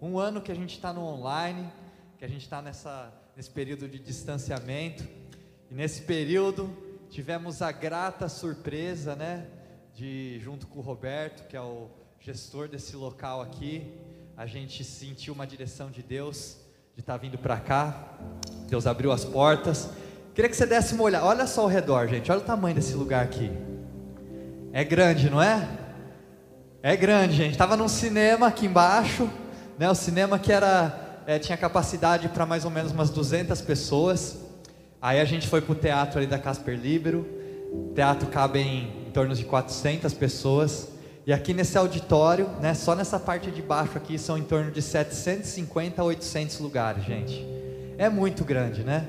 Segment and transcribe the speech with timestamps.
[0.00, 1.68] Um ano que a gente está no online,
[2.18, 5.02] que a gente está nesse período de distanciamento.
[5.70, 6.70] E nesse período
[7.10, 9.46] tivemos a grata surpresa, né?
[9.94, 11.88] De junto com o Roberto, que é o
[12.20, 13.92] gestor desse local aqui,
[14.36, 16.58] a gente sentiu uma direção de Deus
[16.94, 18.18] de estar tá vindo para cá.
[18.68, 19.90] Deus abriu as portas.
[20.34, 21.26] Queria que você desse uma olhada.
[21.26, 22.30] Olha só ao redor, gente.
[22.30, 23.50] Olha o tamanho desse lugar aqui.
[24.72, 25.68] É grande, não é?
[26.82, 27.52] É grande, gente.
[27.52, 29.28] Estava num cinema aqui embaixo,
[29.78, 29.88] né?
[29.88, 34.36] O cinema que era é, tinha capacidade para mais ou menos umas 200 pessoas.
[35.00, 37.26] Aí a gente foi para o teatro ali da Casper Libero.
[37.72, 40.88] O teatro cabe em, em torno de 400 pessoas.
[41.26, 44.80] E aqui nesse auditório, né, só nessa parte de baixo aqui são em torno de
[44.80, 47.46] 750 a 800 lugares, gente.
[47.98, 49.06] É muito grande, né?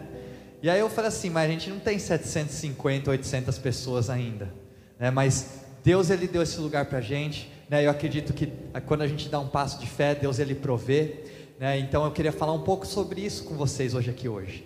[0.62, 4.54] E aí eu falei assim, mas a gente não tem 750, 800 pessoas ainda,
[5.00, 5.10] né?
[5.10, 7.86] Mas Deus ele deu esse lugar para gente, né?
[7.86, 8.52] Eu acredito que
[8.86, 11.24] quando a gente dá um passo de fé, Deus ele provê,
[11.60, 11.78] né?
[11.78, 14.66] Então eu queria falar um pouco sobre isso com vocês hoje aqui hoje,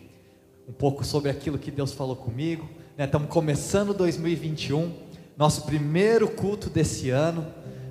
[0.67, 3.03] um pouco sobre aquilo que Deus falou comigo, né?
[3.05, 4.91] Estamos começando 2021
[5.35, 7.45] nosso primeiro culto desse ano,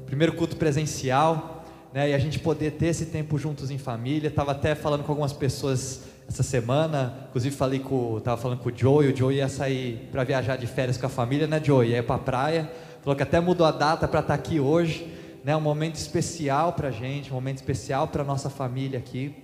[0.07, 2.11] primeiro culto presencial, né?
[2.11, 4.29] E a gente poder ter esse tempo juntos em família.
[4.29, 8.73] Estava até falando com algumas pessoas essa semana, inclusive falei com, tava falando com o
[8.75, 11.91] Joey, o Joey ia sair para viajar de férias com a família, né, Joey?
[11.91, 12.71] Ia para a praia.
[13.03, 15.07] Falou que até mudou a data para estar tá aqui hoje,
[15.45, 15.55] né?
[15.55, 19.35] Um momento especial para a gente, um momento especial para nossa família aqui.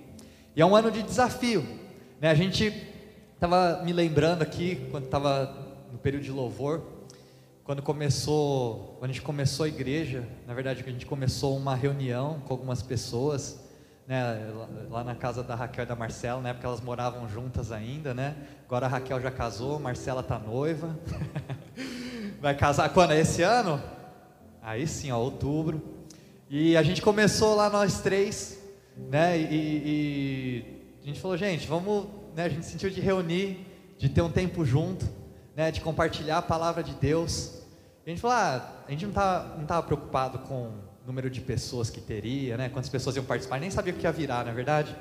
[0.55, 1.63] E é um ano de desafio,
[2.19, 2.31] né?
[2.31, 2.73] A gente
[3.35, 5.55] estava me lembrando aqui quando estava
[5.91, 6.99] no período de louvor
[7.69, 12.39] quando começou, quando a gente começou a igreja, na verdade a gente começou uma reunião
[12.47, 13.63] com algumas pessoas,
[14.07, 14.51] né,
[14.89, 18.35] lá na casa da Raquel e da Marcela, na época elas moravam juntas ainda, né?
[18.65, 20.97] Agora a Raquel já casou, Marcela tá noiva.
[22.41, 23.11] Vai casar quando?
[23.11, 23.81] É esse ano?
[24.61, 25.81] Aí sim, ó, outubro.
[26.49, 28.57] E a gente começou lá nós três,
[28.95, 29.37] né?
[29.37, 30.65] E, e
[31.03, 32.45] a gente falou, gente, vamos, né?
[32.45, 35.05] A gente sentiu de reunir, de ter um tempo junto,
[35.53, 35.69] né?
[35.69, 37.61] De compartilhar a palavra de Deus.
[38.05, 40.73] A gente falou, ah, a gente não estava não tava preocupado com o
[41.05, 42.69] número de pessoas que teria, né?
[42.69, 44.95] Quantas pessoas iam participar, nem sabia o que ia virar, na é verdade.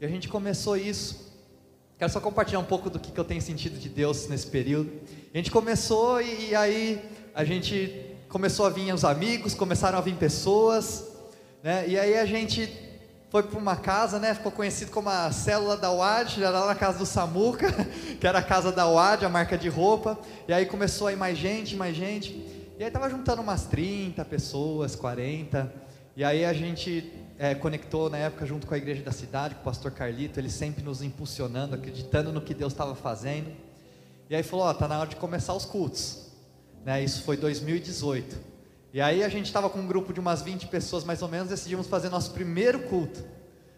[0.00, 1.27] E a gente começou isso.
[1.98, 4.88] Quero só compartilhar um pouco do que, que eu tenho sentido de Deus nesse período.
[5.34, 7.02] A gente começou e, e aí
[7.34, 11.08] a gente começou a vir os amigos, começaram a vir pessoas,
[11.60, 11.88] né?
[11.88, 12.72] E aí a gente
[13.30, 14.32] foi para uma casa, né?
[14.32, 17.66] Ficou conhecido como a célula da UAD, era lá na casa do Samuca,
[18.20, 20.16] que era a casa da UAD, a marca de roupa.
[20.46, 22.30] E aí começou a ir mais gente, mais gente.
[22.78, 25.74] E aí tava juntando umas 30 pessoas, 40.
[26.16, 29.60] E aí a gente é, conectou na época junto com a igreja da cidade, com
[29.60, 33.50] o pastor Carlito, ele sempre nos impulsionando, acreditando no que Deus estava fazendo.
[34.28, 36.26] E aí falou, ó, tá na hora de começar os cultos.
[36.84, 37.02] Né?
[37.02, 38.36] Isso foi 2018.
[38.92, 41.48] E aí a gente estava com um grupo de umas 20 pessoas mais ou menos,
[41.48, 43.24] decidimos fazer nosso primeiro culto.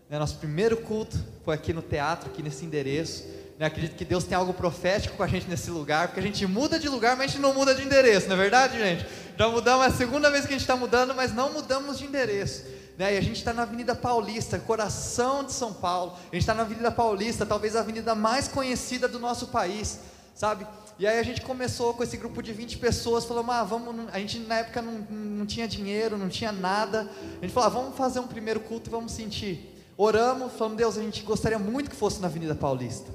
[0.09, 0.19] Né?
[0.19, 3.25] Nosso primeiro culto foi aqui no teatro, aqui nesse endereço.
[3.59, 3.67] Né?
[3.67, 6.79] Acredito que Deus tem algo profético com a gente nesse lugar, porque a gente muda
[6.79, 9.07] de lugar, mas a gente não muda de endereço, não é verdade, gente?
[9.35, 12.07] Então mudamos, é a segunda vez que a gente está mudando, mas não mudamos de
[12.07, 12.65] endereço.
[13.01, 13.15] Né?
[13.15, 16.13] E a gente está na Avenida Paulista, coração de São Paulo.
[16.31, 20.01] A gente está na Avenida Paulista, talvez a avenida mais conhecida do nosso país,
[20.35, 20.67] sabe?
[20.99, 24.19] E aí a gente começou com esse grupo de 20 pessoas, falou, ah, vamos, a
[24.19, 27.09] gente na época não, não tinha dinheiro, não tinha nada.
[27.39, 29.83] A gente falou, ah, vamos fazer um primeiro culto e vamos sentir.
[29.97, 33.11] Oramos, falamos, Deus, a gente gostaria muito que fosse na Avenida Paulista.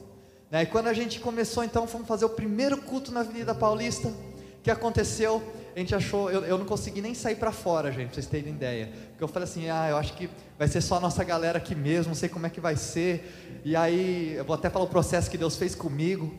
[0.50, 0.64] Né?
[0.64, 4.64] E quando a gente começou, então, fomos fazer o primeiro culto na Avenida Paulista, o
[4.64, 5.44] que aconteceu?
[5.76, 8.90] Gente achou, eu, eu não consegui nem sair para fora, gente, pra vocês terem ideia.
[9.10, 11.76] Porque eu falei assim, ah, eu acho que vai ser só a nossa galera aqui
[11.76, 13.62] mesmo, não sei como é que vai ser.
[13.66, 16.34] E aí, eu vou até falar o processo que Deus fez comigo.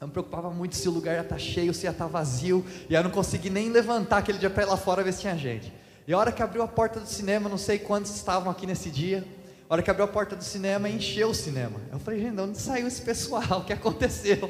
[0.00, 2.10] Eu me preocupava muito se o lugar ia estar tá cheio, se ia estar tá
[2.10, 2.64] vazio.
[2.88, 5.36] E eu não consegui nem levantar aquele dia para ir lá fora ver se tinha
[5.36, 5.72] gente.
[6.06, 8.90] E a hora que abriu a porta do cinema, não sei quantos estavam aqui nesse
[8.90, 9.24] dia.
[9.68, 11.80] A hora que abriu a porta do cinema, encheu o cinema.
[11.90, 13.58] Eu falei, gente, de onde saiu esse pessoal?
[13.58, 14.48] O que aconteceu?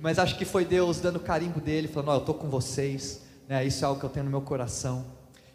[0.00, 3.29] Mas acho que foi Deus dando o carimbo dele, falando: oh, eu estou com vocês.
[3.50, 3.66] Né?
[3.66, 5.04] Isso é algo que eu tenho no meu coração.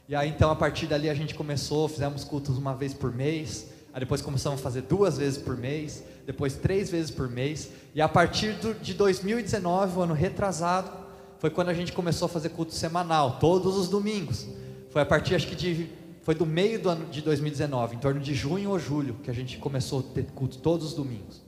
[0.08, 3.72] E aí então, a partir dali, a gente começou, fizemos cultos uma vez por mês.
[3.92, 8.02] Aí depois começamos a fazer duas vezes por mês depois três vezes por mês, e
[8.02, 10.92] a partir do, de 2019, o ano retrasado,
[11.38, 14.48] foi quando a gente começou a fazer culto semanal, todos os domingos.
[14.90, 15.90] Foi a partir, acho que de,
[16.24, 19.34] foi do meio do ano de 2019, em torno de junho ou julho, que a
[19.34, 21.42] gente começou a ter culto todos os domingos.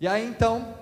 [0.00, 0.74] E aí então,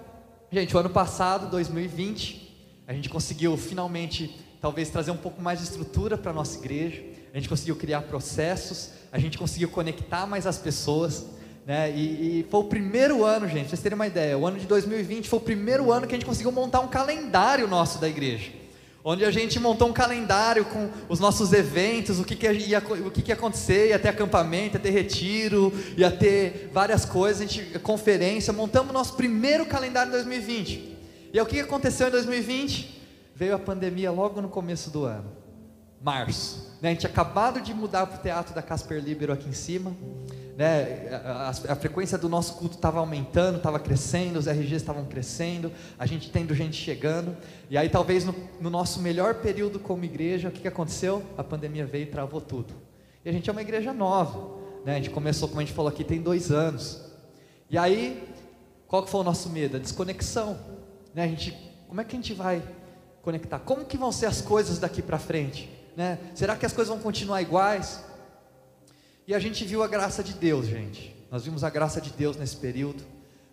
[0.52, 5.64] gente, o ano passado, 2020, a gente conseguiu finalmente, talvez, trazer um pouco mais de
[5.66, 7.00] estrutura para a nossa igreja,
[7.32, 11.24] a gente conseguiu criar processos, a gente conseguiu conectar mais as pessoas,
[11.64, 11.92] né?
[11.92, 14.66] E, e, foi o primeiro ano, gente, pra vocês terem uma ideia, o ano de
[14.66, 18.50] 2020 foi o primeiro ano que a gente conseguiu montar um calendário nosso da igreja.
[19.04, 23.08] onde a gente montou um calendário com os nossos eventos, o que, que, ia, o
[23.12, 27.46] que, que ia acontecer, ia ter acampamento, ia ter retiro, ia ter várias coisas, a
[27.46, 30.96] gente, conferência, montamos nosso primeiro calendário de 2020.
[31.32, 32.95] E aí, o que aconteceu em 2020?
[33.36, 35.30] Veio a pandemia logo no começo do ano,
[36.00, 36.74] março.
[36.80, 36.88] Né?
[36.88, 39.94] A gente acabado de mudar para o teatro da Casper Libero aqui em cima,
[40.56, 45.04] né, a, a, a, frequência do nosso culto estava aumentando, estava crescendo, os RGs estavam
[45.04, 47.36] crescendo, a gente tendo gente chegando,
[47.68, 51.22] e aí talvez no, no, nosso melhor período como igreja, o que, que aconteceu?
[51.36, 52.72] A pandemia veio e travou tudo.
[53.22, 55.90] E a gente é uma igreja nova, né, a gente começou, como a gente falou
[55.90, 57.02] aqui, tem dois anos.
[57.68, 58.26] E aí,
[58.88, 59.76] qual que foi o nosso medo?
[59.76, 60.58] A desconexão.
[61.14, 61.54] Né, a gente,
[61.86, 62.62] como é que a gente vai
[63.26, 63.58] conectar?
[63.58, 65.68] Como que vão ser as coisas daqui para frente?
[65.96, 66.16] Né?
[66.32, 68.04] Será que as coisas vão continuar iguais?
[69.26, 71.12] E a gente viu a graça de Deus, gente.
[71.28, 73.02] Nós vimos a graça de Deus nesse período,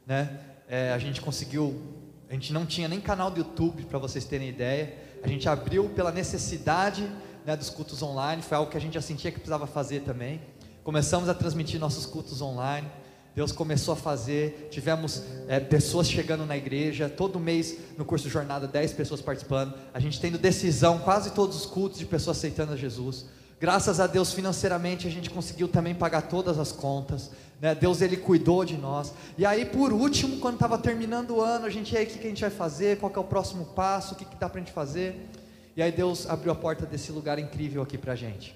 [0.06, 0.40] né?
[0.70, 1.82] É, a gente conseguiu,
[2.30, 4.96] a gente não tinha nem canal do YouTube para vocês terem ideia.
[5.24, 7.10] A gente abriu pela necessidade
[7.44, 10.40] né, dos cultos online, foi algo que a gente já sentia que precisava fazer também.
[10.84, 12.88] Começamos a transmitir nossos cultos online.
[13.36, 18.32] Deus começou a fazer, tivemos é, pessoas chegando na igreja, todo mês no curso de
[18.32, 22.74] jornada, 10 pessoas participando, a gente tendo decisão, quase todos os cultos de pessoas aceitando
[22.74, 23.26] a Jesus.
[23.60, 27.32] Graças a Deus, financeiramente, a gente conseguiu também pagar todas as contas.
[27.62, 27.74] Né?
[27.74, 29.14] Deus, Ele cuidou de nós.
[29.38, 32.20] E aí, por último, quando estava terminando o ano, a gente, e aí, o que,
[32.20, 33.00] que a gente vai fazer?
[33.00, 34.16] Qual é o próximo passo?
[34.16, 35.30] O que, que dá para a gente fazer?
[35.78, 38.54] E aí, Deus abriu a porta desse lugar incrível aqui para a gente.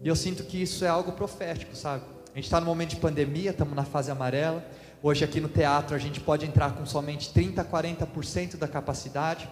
[0.00, 2.15] E eu sinto que isso é algo profético, sabe?
[2.36, 4.62] A gente está no momento de pandemia, estamos na fase amarela.
[5.02, 9.48] Hoje, aqui no teatro, a gente pode entrar com somente 30% a 40% da capacidade,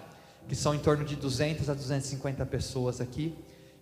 [0.46, 3.34] que são em torno de 200 a 250 pessoas aqui.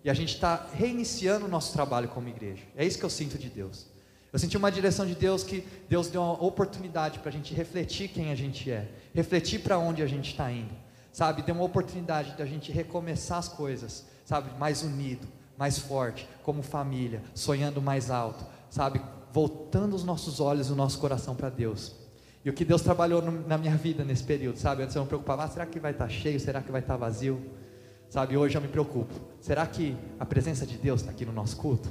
[0.05, 2.63] E a gente está reiniciando o nosso trabalho como igreja.
[2.77, 3.87] É isso que eu sinto de Deus.
[4.31, 8.07] Eu senti uma direção de Deus que Deus deu uma oportunidade para a gente refletir
[8.07, 10.73] quem a gente é, refletir para onde a gente está indo,
[11.11, 11.41] sabe?
[11.41, 14.57] Deu uma oportunidade da gente recomeçar as coisas, sabe?
[14.57, 15.27] Mais unido,
[15.57, 18.99] mais forte, como família, sonhando mais alto, sabe?
[19.31, 21.95] Voltando os nossos olhos, o nosso coração para Deus.
[22.43, 24.81] E o que Deus trabalhou no, na minha vida nesse período, sabe?
[24.81, 26.39] Antes eu me preocupava, ah, será que vai estar tá cheio?
[26.39, 27.39] Será que vai estar tá vazio?
[28.09, 29.13] Sabe, hoje eu me preocupo.
[29.39, 31.87] Será que a presença de Deus está aqui no nosso culto?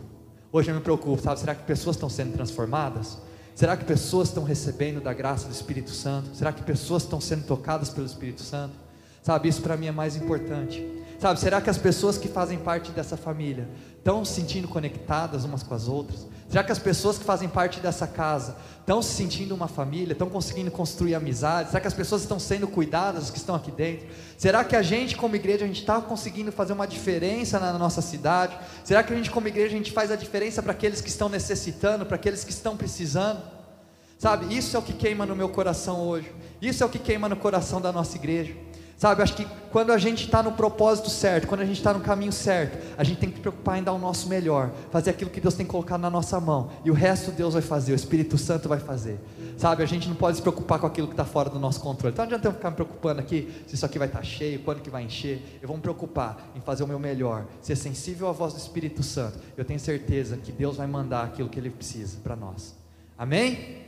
[0.51, 1.39] Hoje eu me preocupo, sabe?
[1.39, 3.17] Será que pessoas estão sendo transformadas?
[3.55, 6.35] Será que pessoas estão recebendo da graça do Espírito Santo?
[6.35, 8.75] Será que pessoas estão sendo tocadas pelo Espírito Santo?
[9.23, 10.85] Sabe, isso para mim é mais importante.
[11.23, 15.63] Sabe, será que as pessoas que fazem parte dessa família estão se sentindo conectadas umas
[15.63, 16.27] com as outras?
[16.49, 20.29] Será que as pessoas que fazem parte dessa casa estão se sentindo uma família, estão
[20.29, 21.69] conseguindo construir amizade?
[21.69, 24.09] Será que as pessoas estão sendo cuidadas que estão aqui dentro?
[24.37, 28.03] Será que a gente como igreja a gente está conseguindo fazer uma diferença na nossa
[28.03, 28.59] cidade?
[28.83, 31.29] Será que a gente como igreja a gente faz a diferença para aqueles que estão
[31.29, 33.41] necessitando, para aqueles que estão precisando?
[34.19, 36.33] Sabe, isso é o que queima no meu coração hoje.
[36.61, 38.57] Isso é o que queima no coração da nossa igreja.
[39.03, 41.99] Sabe, acho que quando a gente está no propósito certo, quando a gente está no
[41.99, 45.29] caminho certo, a gente tem que se preocupar em dar o nosso melhor, fazer aquilo
[45.29, 48.39] que Deus tem colocado na nossa mão, e o resto Deus vai fazer, o Espírito
[48.39, 49.19] Santo vai fazer.
[49.59, 52.13] Sabe, a gente não pode se preocupar com aquilo que está fora do nosso controle.
[52.13, 54.61] Então não adianta eu ficar me preocupando aqui se isso aqui vai estar tá cheio,
[54.61, 55.59] quando que vai encher.
[55.61, 59.03] Eu vou me preocupar em fazer o meu melhor, ser sensível à voz do Espírito
[59.03, 59.37] Santo.
[59.57, 62.77] Eu tenho certeza que Deus vai mandar aquilo que Ele precisa para nós.
[63.19, 63.83] Amém?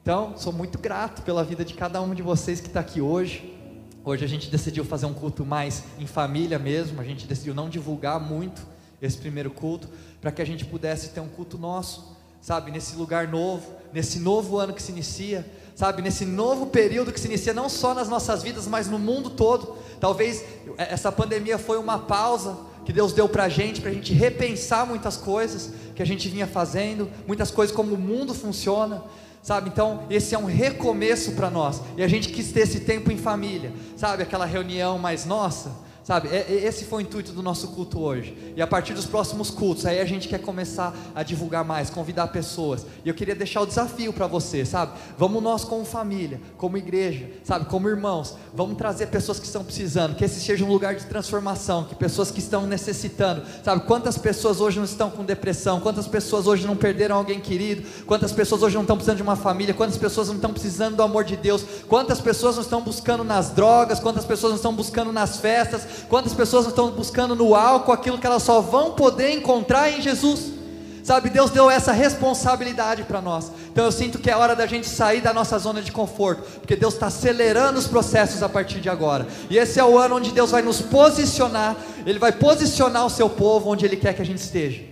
[0.00, 3.58] Então, sou muito grato pela vida de cada um de vocês que está aqui hoje.
[4.02, 7.68] Hoje a gente decidiu fazer um culto mais em família mesmo, a gente decidiu não
[7.68, 8.62] divulgar muito
[9.00, 9.88] esse primeiro culto,
[10.22, 14.56] para que a gente pudesse ter um culto nosso, sabe, nesse lugar novo, nesse novo
[14.58, 18.42] ano que se inicia, sabe, nesse novo período que se inicia não só nas nossas
[18.42, 19.76] vidas, mas no mundo todo.
[20.00, 20.44] Talvez
[20.78, 24.86] essa pandemia foi uma pausa que Deus deu para a gente, para a gente repensar
[24.86, 29.02] muitas coisas que a gente vinha fazendo, muitas coisas como o mundo funciona,
[29.42, 29.68] sabe?
[29.68, 31.82] Então, esse é um recomeço para nós.
[31.96, 34.22] E a gente quis ter esse tempo em família, sabe?
[34.22, 38.54] Aquela reunião mais nossa Sabe, esse foi o intuito do nosso culto hoje.
[38.56, 42.28] E a partir dos próximos cultos, aí a gente quer começar a divulgar mais, convidar
[42.28, 42.86] pessoas.
[43.04, 44.92] E eu queria deixar o desafio para você, sabe?
[45.18, 50.16] Vamos nós como família, como igreja, sabe, como irmãos, vamos trazer pessoas que estão precisando,
[50.16, 53.82] que esse seja um lugar de transformação, que pessoas que estão necessitando, sabe?
[53.84, 55.80] Quantas pessoas hoje não estão com depressão?
[55.80, 57.86] Quantas pessoas hoje não perderam alguém querido?
[58.06, 59.74] Quantas pessoas hoje não estão precisando de uma família?
[59.74, 61.62] Quantas pessoas não estão precisando do amor de Deus?
[61.86, 64.00] Quantas pessoas não estão buscando nas drogas?
[64.00, 65.89] Quantas pessoas não estão buscando nas festas?
[66.08, 70.60] Quantas pessoas estão buscando no álcool aquilo que elas só vão poder encontrar em Jesus?
[71.02, 73.50] Sabe, Deus deu essa responsabilidade para nós.
[73.72, 76.76] Então eu sinto que é hora da gente sair da nossa zona de conforto, porque
[76.76, 79.26] Deus está acelerando os processos a partir de agora.
[79.48, 83.28] E esse é o ano onde Deus vai nos posicionar, Ele vai posicionar o seu
[83.28, 84.82] povo onde Ele quer que a gente esteja.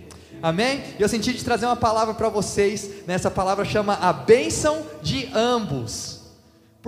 [0.41, 0.83] Amém?
[0.97, 2.89] E eu senti de trazer uma palavra para vocês.
[3.05, 6.18] Nessa palavra chama a bênção de ambos.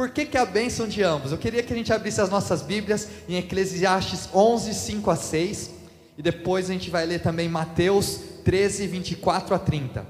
[0.02, 1.32] Por que, que a bênção de ambos?
[1.32, 5.70] Eu queria que a gente abrisse as nossas Bíblias em Eclesiastes 11, 5 a 6,
[6.18, 10.04] e depois a gente vai ler também Mateus 13, 24 a 30.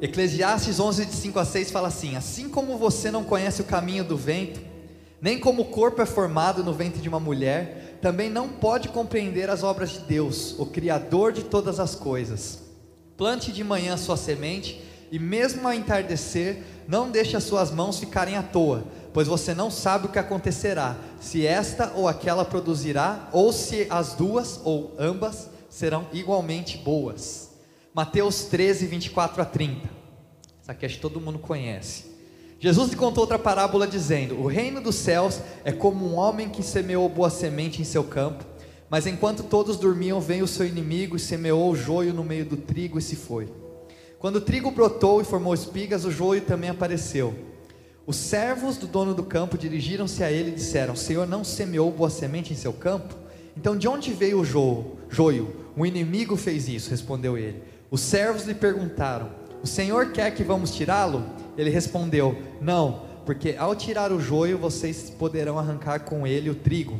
[0.00, 4.04] Eclesiastes 11, de 5 a 6 fala assim: Assim como você não conhece o caminho
[4.04, 4.75] do vento,
[5.20, 9.48] nem como o corpo é formado no ventre de uma mulher, também não pode compreender
[9.48, 12.62] as obras de Deus, o Criador de todas as coisas.
[13.16, 18.36] Plante de manhã sua semente, e mesmo ao entardecer, não deixe as suas mãos ficarem
[18.36, 23.52] à toa, pois você não sabe o que acontecerá, se esta ou aquela produzirá, ou
[23.52, 27.50] se as duas ou ambas serão igualmente boas.
[27.94, 29.88] Mateus 13, 24 a 30.
[30.62, 32.15] Essa aqui acho que todo mundo conhece.
[32.58, 36.62] Jesus lhe contou outra parábola dizendo: O reino dos céus é como um homem que
[36.62, 38.44] semeou boa semente em seu campo,
[38.88, 42.56] mas enquanto todos dormiam, veio o seu inimigo e semeou o joio no meio do
[42.56, 43.48] trigo e se foi.
[44.18, 47.34] Quando o trigo brotou e formou espigas, o joio também apareceu.
[48.06, 52.08] Os servos do dono do campo dirigiram-se a ele e disseram: Senhor não semeou boa
[52.08, 53.14] semente em seu campo?
[53.56, 54.44] Então de onde veio o
[55.10, 55.56] joio?
[55.76, 57.62] O inimigo fez isso, respondeu ele.
[57.90, 59.30] Os servos lhe perguntaram:
[59.62, 61.24] O Senhor quer que vamos tirá-lo?
[61.56, 66.98] Ele respondeu: Não, porque ao tirar o joio vocês poderão arrancar com ele o trigo.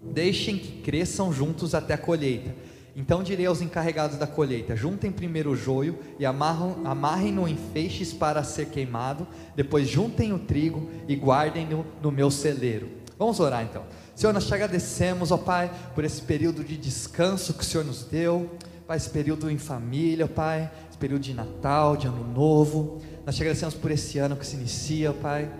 [0.00, 2.54] Deixem que cresçam juntos até a colheita.
[2.94, 8.42] Então direi aos encarregados da colheita: juntem primeiro o joio e amarrem-no em feixes para
[8.42, 12.88] ser queimado, depois juntem o trigo e guardem-no no meu celeiro.
[13.18, 13.82] Vamos orar então.
[14.14, 18.04] Senhor, nós te agradecemos, ó Pai, por esse período de descanso que o Senhor nos
[18.04, 18.50] deu.
[18.86, 23.00] Pai, esse período em família, Pai, período de Natal, de Ano Novo.
[23.24, 25.50] Nós te agradecemos por esse ano que se inicia, Pai.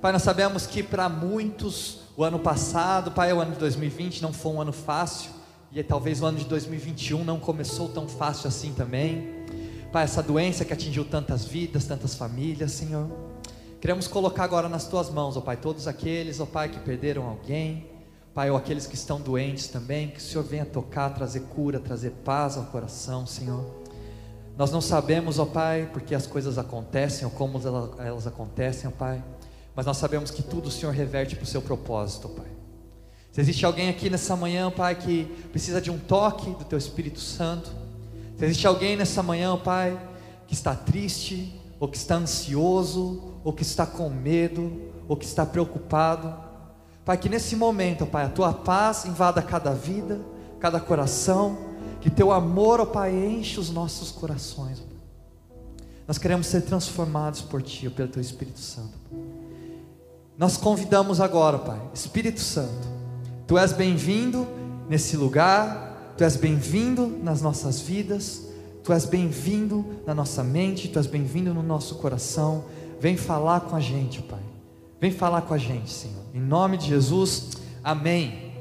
[0.00, 4.32] Pai, nós sabemos que para muitos o ano passado, Pai, o ano de 2020 não
[4.32, 5.30] foi um ano fácil,
[5.72, 9.28] e talvez o ano de 2021 não começou tão fácil assim também.
[9.92, 13.08] Pai, essa doença que atingiu tantas vidas, tantas famílias, Senhor.
[13.80, 17.86] Queremos colocar agora nas tuas mãos, ó Pai, todos aqueles, ó Pai, que perderam alguém,
[18.34, 22.10] Pai, ou aqueles que estão doentes também, que o Senhor venha tocar, trazer cura, trazer
[22.24, 23.79] paz ao coração, Senhor.
[24.60, 28.92] Nós não sabemos, ó Pai, porque as coisas acontecem ou como elas, elas acontecem, ó
[28.92, 29.24] Pai,
[29.74, 32.50] mas nós sabemos que tudo o Senhor reverte para o seu propósito, ó Pai.
[33.32, 37.20] Se existe alguém aqui nessa manhã, Pai, que precisa de um toque do Teu Espírito
[37.20, 37.72] Santo,
[38.36, 39.98] se existe alguém nessa manhã, Pai,
[40.46, 45.46] que está triste, ou que está ansioso, ou que está com medo, ou que está
[45.46, 46.34] preocupado,
[47.02, 50.20] Pai, que nesse momento, Pai, a tua paz invada cada vida,
[50.58, 51.69] cada coração,
[52.00, 54.82] que teu amor, ó Pai, enche os nossos corações.
[56.08, 58.98] Nós queremos ser transformados por Ti, pelo Teu Espírito Santo.
[60.36, 62.88] Nós convidamos agora, Pai, Espírito Santo,
[63.46, 64.46] Tu és bem-vindo
[64.88, 68.42] nesse lugar, Tu és bem-vindo nas nossas vidas,
[68.82, 72.64] Tu és bem-vindo na nossa mente, Tu és bem-vindo no nosso coração.
[72.98, 74.40] Vem falar com a gente, Pai.
[75.00, 76.24] Vem falar com a gente, Senhor.
[76.34, 77.50] Em nome de Jesus,
[77.84, 78.52] amém.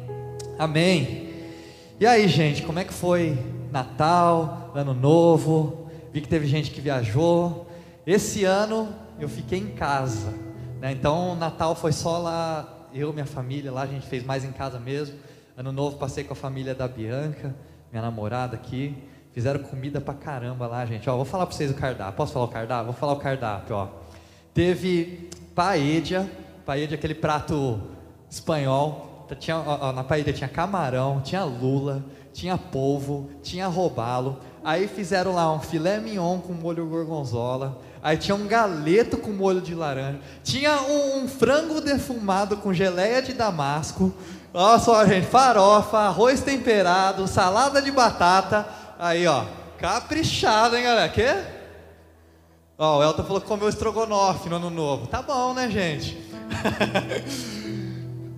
[0.58, 1.29] Amém.
[2.00, 3.38] E aí, gente, como é que foi
[3.74, 5.89] Natal, Ano Novo?
[6.13, 7.70] Vi que teve gente que viajou.
[8.08, 8.88] Esse ano
[9.20, 10.34] eu fiquei em casa,
[10.79, 10.94] né?
[10.94, 14.79] Então, Natal foi só lá, eu, minha família, lá a gente fez mais em casa
[14.79, 15.18] mesmo.
[15.58, 17.53] Ano Novo passei com a família da Bianca,
[17.91, 18.96] minha namorada aqui.
[19.34, 21.10] Fizeram comida pra caramba lá, gente.
[21.10, 22.13] Ó, vou falar pra vocês o cardápio.
[22.13, 22.86] Posso falar o cardápio?
[22.86, 23.89] Vou falar o cardápio, ó.
[24.53, 26.25] Teve paella,
[26.65, 27.77] paella aquele prato
[28.29, 29.09] espanhol.
[29.36, 34.40] Tinha, ó, na paella tinha camarão, tinha lula, tinha polvo, tinha robalo.
[34.64, 37.80] Aí fizeram lá um filé mignon com molho gorgonzola.
[38.02, 40.20] Aí tinha um galeto com molho de laranja.
[40.44, 44.14] Tinha um, um frango defumado com geleia de damasco.
[44.54, 48.68] Olha só, gente, farofa, arroz temperado, salada de batata.
[48.98, 49.46] Aí, ó,
[49.78, 51.10] caprichado, hein, galera?
[51.10, 51.28] Que?
[52.78, 55.08] Ó, o Elton falou que comeu estrogonofe no ano novo.
[55.08, 56.18] Tá bom, né, gente?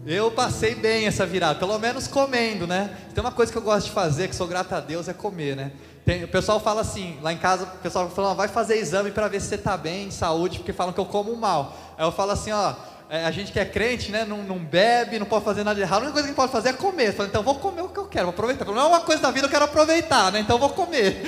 [0.05, 2.96] eu passei bem essa virada, pelo menos comendo, né?
[3.13, 5.55] Tem uma coisa que eu gosto de fazer, que sou grato a Deus, é comer,
[5.55, 5.72] né?
[6.03, 9.27] Tem, o pessoal fala assim, lá em casa, o pessoal fala, vai fazer exame para
[9.27, 11.77] ver se você está bem, de saúde, porque falam que eu como mal.
[11.98, 12.74] Aí eu falo assim, ó,
[13.10, 15.81] é, a gente que é crente, né, não, não, bebe, não pode fazer nada de
[15.81, 17.10] errado, a única coisa que pode fazer é comer.
[17.10, 18.65] Eu falo, então vou comer o que eu quero, vou aproveitar.
[18.65, 20.39] Não é uma coisa da vida, eu quero aproveitar, né?
[20.39, 21.22] Então vou comer.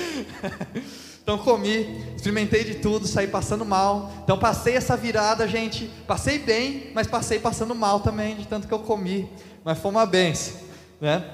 [1.24, 4.12] Então comi, experimentei de tudo, saí passando mal.
[4.22, 5.90] Então passei essa virada, gente.
[6.06, 9.26] Passei bem, mas passei passando mal também, de tanto que eu comi.
[9.64, 10.60] Mas foi uma benção,
[11.00, 11.24] né?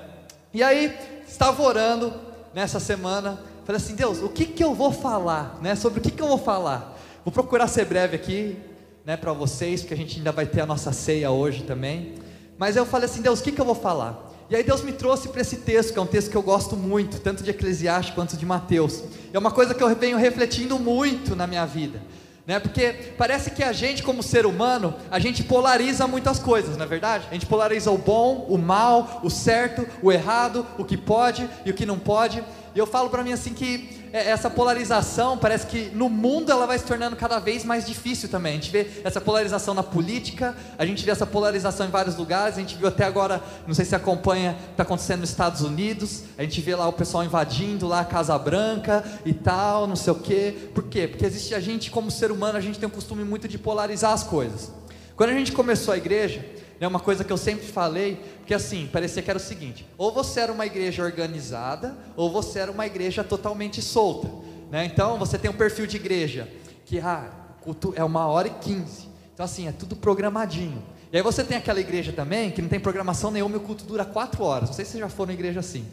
[0.55, 2.15] E aí, estava orando
[2.55, 3.43] nessa semana.
[3.65, 5.59] Falei assim, Deus, o que, que eu vou falar?
[5.61, 5.75] Né?
[5.75, 6.97] Sobre o que, que eu vou falar?
[7.25, 8.57] Vou procurar ser breve aqui,
[9.05, 12.15] né, para vocês, porque a gente ainda vai ter a nossa ceia hoje também.
[12.57, 14.30] Mas eu falei assim, Deus, o que, que eu vou falar?
[14.51, 16.77] E aí Deus me trouxe para esse texto, que é um texto que eu gosto
[16.77, 19.05] muito, tanto de Eclesiastes quanto de Mateus.
[19.33, 22.03] É uma coisa que eu venho refletindo muito na minha vida.
[22.45, 22.59] Né?
[22.59, 26.89] Porque parece que a gente, como ser humano, a gente polariza muitas coisas, não é
[26.89, 27.29] verdade?
[27.31, 31.71] A gente polariza o bom, o mal, o certo, o errado, o que pode e
[31.71, 32.43] o que não pode.
[32.75, 36.79] E eu falo para mim assim que essa polarização parece que no mundo ela vai
[36.79, 38.53] se tornando cada vez mais difícil também.
[38.53, 42.57] A gente vê essa polarização na política, a gente vê essa polarização em vários lugares.
[42.57, 46.25] A gente viu até agora, não sei se acompanha, está acontecendo nos Estados Unidos.
[46.37, 50.13] A gente vê lá o pessoal invadindo lá a Casa Branca e tal, não sei
[50.13, 50.55] o quê.
[50.75, 51.07] Por quê?
[51.07, 54.13] Porque existe a gente como ser humano, a gente tem o costume muito de polarizar
[54.13, 54.73] as coisas.
[55.15, 56.45] Quando a gente começou a igreja,
[56.81, 60.11] é uma coisa que eu sempre falei, porque assim, parecia que era o seguinte: ou
[60.11, 64.29] você era uma igreja organizada, ou você era uma igreja totalmente solta.
[64.71, 64.87] Né?
[64.87, 66.49] Então você tem um perfil de igreja
[66.87, 69.09] que ah, culto é uma hora e quinze.
[69.35, 70.83] Então assim, é tudo programadinho.
[71.13, 73.85] E aí você tem aquela igreja também que não tem programação nenhuma e o culto
[73.85, 74.71] dura quatro horas.
[74.71, 75.85] Não sei se você já for na igreja assim.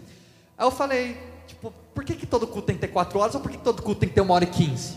[0.57, 1.17] Aí eu falei,
[1.47, 3.63] tipo, por que, que todo culto tem que ter quatro horas ou por que, que
[3.63, 4.95] todo culto tem que ter uma hora e quinze?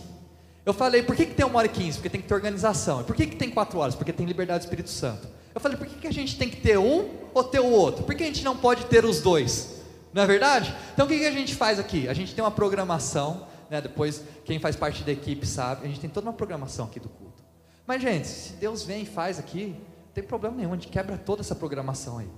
[0.65, 1.97] Eu falei, por que, que tem uma hora e quinze?
[1.97, 3.01] Porque tem que ter organização.
[3.01, 3.95] E por que, que tem quatro horas?
[3.95, 5.27] Porque tem liberdade do Espírito Santo.
[5.54, 8.04] Eu falei, por que, que a gente tem que ter um ou ter o outro?
[8.04, 9.80] Por que a gente não pode ter os dois?
[10.12, 10.75] Não é verdade?
[10.92, 12.09] Então o que, que a gente faz aqui?
[12.09, 13.80] A gente tem uma programação, né?
[13.80, 17.09] depois quem faz parte da equipe sabe, a gente tem toda uma programação aqui do
[17.09, 17.42] culto.
[17.87, 21.19] Mas, gente, se Deus vem e faz aqui, não tem problema nenhum, a gente quebra
[21.19, 22.28] toda essa programação aí.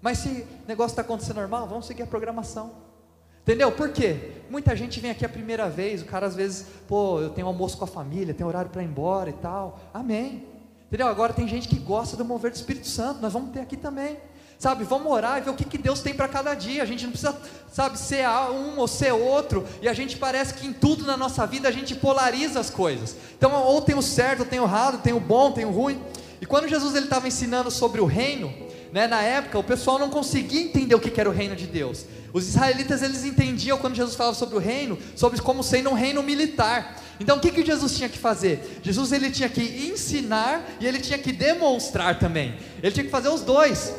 [0.00, 2.72] Mas se o negócio está acontecendo normal, vamos seguir a programação.
[3.42, 3.70] Entendeu?
[3.70, 4.32] Por quê?
[4.48, 7.76] Muita gente vem aqui a primeira vez, o cara às vezes, pô, eu tenho almoço
[7.76, 9.78] com a família, tenho horário para ir embora e tal.
[9.92, 10.53] Amém.
[10.94, 11.08] Entendeu?
[11.08, 14.16] Agora tem gente que gosta do mover do Espírito Santo, nós vamos ter aqui também.
[14.56, 16.84] Sabe, vamos orar e ver o que, que Deus tem para cada dia.
[16.84, 17.36] A gente não precisa,
[17.72, 19.66] sabe, ser um ou ser outro.
[19.82, 23.16] E a gente parece que em tudo na nossa vida a gente polariza as coisas.
[23.36, 26.00] Então, ou tem o certo, tem o errado, tem o bom, tem o ruim.
[26.40, 28.54] E quando Jesus ele estava ensinando sobre o reino,
[28.92, 31.66] né, na época o pessoal não conseguia entender o que, que era o reino de
[31.66, 32.06] Deus.
[32.34, 36.20] Os israelitas eles entendiam quando Jesus falava sobre o reino, sobre como sendo um reino
[36.20, 37.00] militar.
[37.20, 38.80] Então o que, que Jesus tinha que fazer?
[38.82, 42.56] Jesus ele tinha que ensinar e ele tinha que demonstrar também.
[42.82, 43.94] Ele tinha que fazer os dois.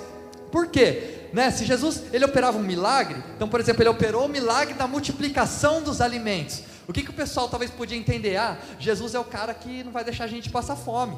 [0.51, 1.29] Por quê?
[1.31, 1.49] Né?
[1.49, 5.81] Se Jesus ele operava um milagre, então por exemplo ele operou o milagre da multiplicação
[5.81, 6.61] dos alimentos.
[6.89, 8.35] O que, que o pessoal talvez podia entender?
[8.35, 11.17] Ah, Jesus é o cara que não vai deixar a gente passar fome.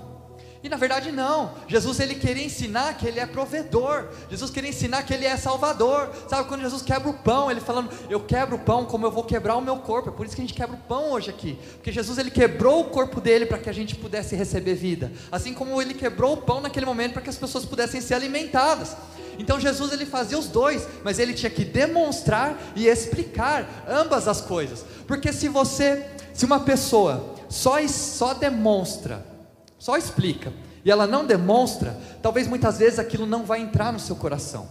[0.63, 1.51] E na verdade não.
[1.67, 4.07] Jesus ele queria ensinar que ele é provedor.
[4.29, 6.09] Jesus queria ensinar que ele é salvador.
[6.27, 9.23] Sabe quando Jesus quebra o pão, ele falando: "Eu quebro o pão como eu vou
[9.23, 10.09] quebrar o meu corpo".
[10.09, 11.57] É por isso que a gente quebra o pão hoje aqui.
[11.73, 15.11] Porque Jesus ele quebrou o corpo dele para que a gente pudesse receber vida.
[15.31, 18.95] Assim como ele quebrou o pão naquele momento para que as pessoas pudessem ser alimentadas.
[19.39, 24.41] Então Jesus ele fazia os dois, mas ele tinha que demonstrar e explicar ambas as
[24.41, 24.83] coisas.
[25.05, 29.36] Porque se você, se uma pessoa só só demonstra
[29.87, 30.51] só explica,
[30.83, 34.67] e ela não demonstra, talvez muitas vezes aquilo não vai entrar no seu coração.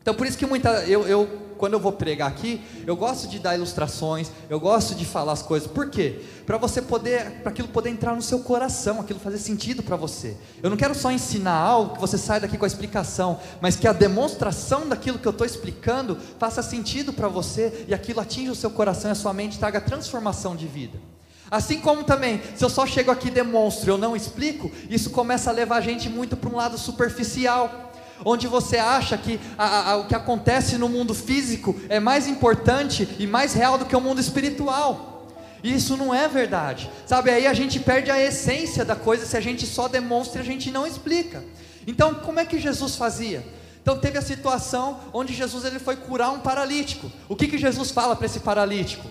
[0.00, 1.28] Então por isso que muita, eu, eu
[1.58, 5.42] quando eu vou pregar aqui, eu gosto de dar ilustrações, eu gosto de falar as
[5.42, 5.68] coisas.
[5.68, 6.20] Por quê?
[6.46, 10.36] Para você poder, para aquilo poder entrar no seu coração, aquilo fazer sentido para você.
[10.62, 13.88] Eu não quero só ensinar algo que você saia daqui com a explicação, mas que
[13.88, 18.54] a demonstração daquilo que eu estou explicando faça sentido para você e aquilo atinja o
[18.54, 21.15] seu coração e a sua mente, traga transformação de vida.
[21.50, 25.50] Assim como também, se eu só chego aqui e demonstro, eu não explico, isso começa
[25.50, 27.92] a levar a gente muito para um lado superficial,
[28.24, 33.08] onde você acha que a, a, o que acontece no mundo físico é mais importante
[33.18, 35.28] e mais real do que o mundo espiritual.
[35.62, 37.30] E isso não é verdade, sabe?
[37.30, 40.46] Aí a gente perde a essência da coisa se a gente só demonstra e a
[40.46, 41.44] gente não explica.
[41.86, 43.44] Então, como é que Jesus fazia?
[43.86, 47.10] Então teve a situação onde Jesus ele foi curar um paralítico.
[47.28, 49.08] O que, que Jesus fala para esse paralítico?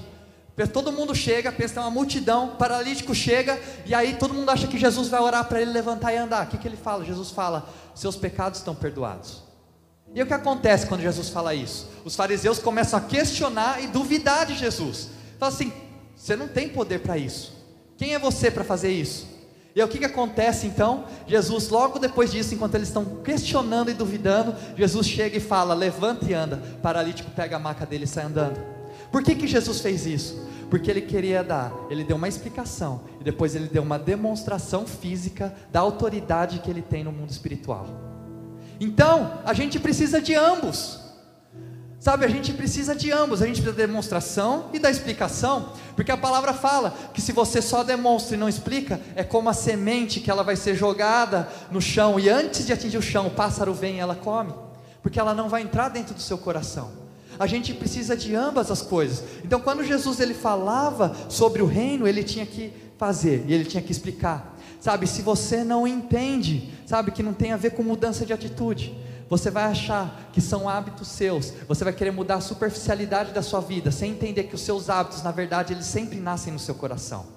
[0.71, 4.67] Todo mundo chega, pensa que é uma multidão, paralítico chega, e aí todo mundo acha
[4.67, 6.45] que Jesus vai orar para ele levantar e andar.
[6.45, 7.03] O que, que ele fala?
[7.03, 9.43] Jesus fala: Seus pecados estão perdoados.
[10.13, 11.89] E o que acontece quando Jesus fala isso?
[12.05, 15.09] Os fariseus começam a questionar e duvidar de Jesus.
[15.37, 15.73] Fala assim:
[16.15, 17.53] Você não tem poder para isso.
[17.97, 19.27] Quem é você para fazer isso?
[19.75, 21.03] E o que, que acontece então?
[21.27, 26.25] Jesus, logo depois disso, enquanto eles estão questionando e duvidando, Jesus chega e fala: Levanta
[26.25, 26.61] e anda.
[26.81, 28.74] Paralítico pega a maca dele e sai andando.
[29.15, 30.45] Por que, que Jesus fez isso?
[30.69, 35.55] Porque ele queria dar, ele deu uma explicação e depois ele deu uma demonstração física
[35.71, 37.87] da autoridade que ele tem no mundo espiritual.
[38.77, 40.99] Então, a gente precisa de ambos.
[41.97, 46.11] Sabe, a gente precisa de ambos, a gente precisa da demonstração e da explicação, porque
[46.11, 50.19] a palavra fala que se você só demonstra e não explica, é como a semente
[50.19, 53.73] que ela vai ser jogada no chão e antes de atingir o chão, o pássaro
[53.73, 54.51] vem e ela come,
[55.01, 57.04] porque ela não vai entrar dentro do seu coração.
[57.39, 59.23] A gente precisa de ambas as coisas.
[59.43, 63.83] Então, quando Jesus ele falava sobre o reino, ele tinha que fazer e ele tinha
[63.83, 64.57] que explicar.
[64.79, 68.95] Sabe, se você não entende, sabe, que não tem a ver com mudança de atitude,
[69.27, 73.59] você vai achar que são hábitos seus, você vai querer mudar a superficialidade da sua
[73.59, 77.34] vida, sem entender que os seus hábitos, na verdade, eles sempre nascem no seu coração.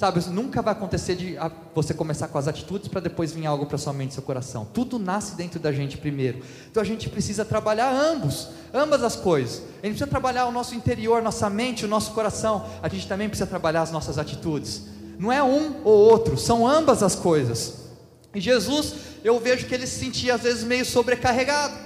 [0.00, 1.36] Sabe, nunca vai acontecer de
[1.74, 4.66] você começar com as atitudes para depois vir algo para sua mente e seu coração.
[4.72, 6.42] Tudo nasce dentro da gente primeiro.
[6.70, 9.58] Então a gente precisa trabalhar ambos, ambas as coisas.
[9.82, 12.64] A gente precisa trabalhar o nosso interior, nossa mente, o nosso coração.
[12.82, 14.84] A gente também precisa trabalhar as nossas atitudes.
[15.18, 17.90] Não é um ou outro, são ambas as coisas.
[18.34, 21.76] E Jesus, eu vejo que ele se sentia às vezes meio sobrecarregado.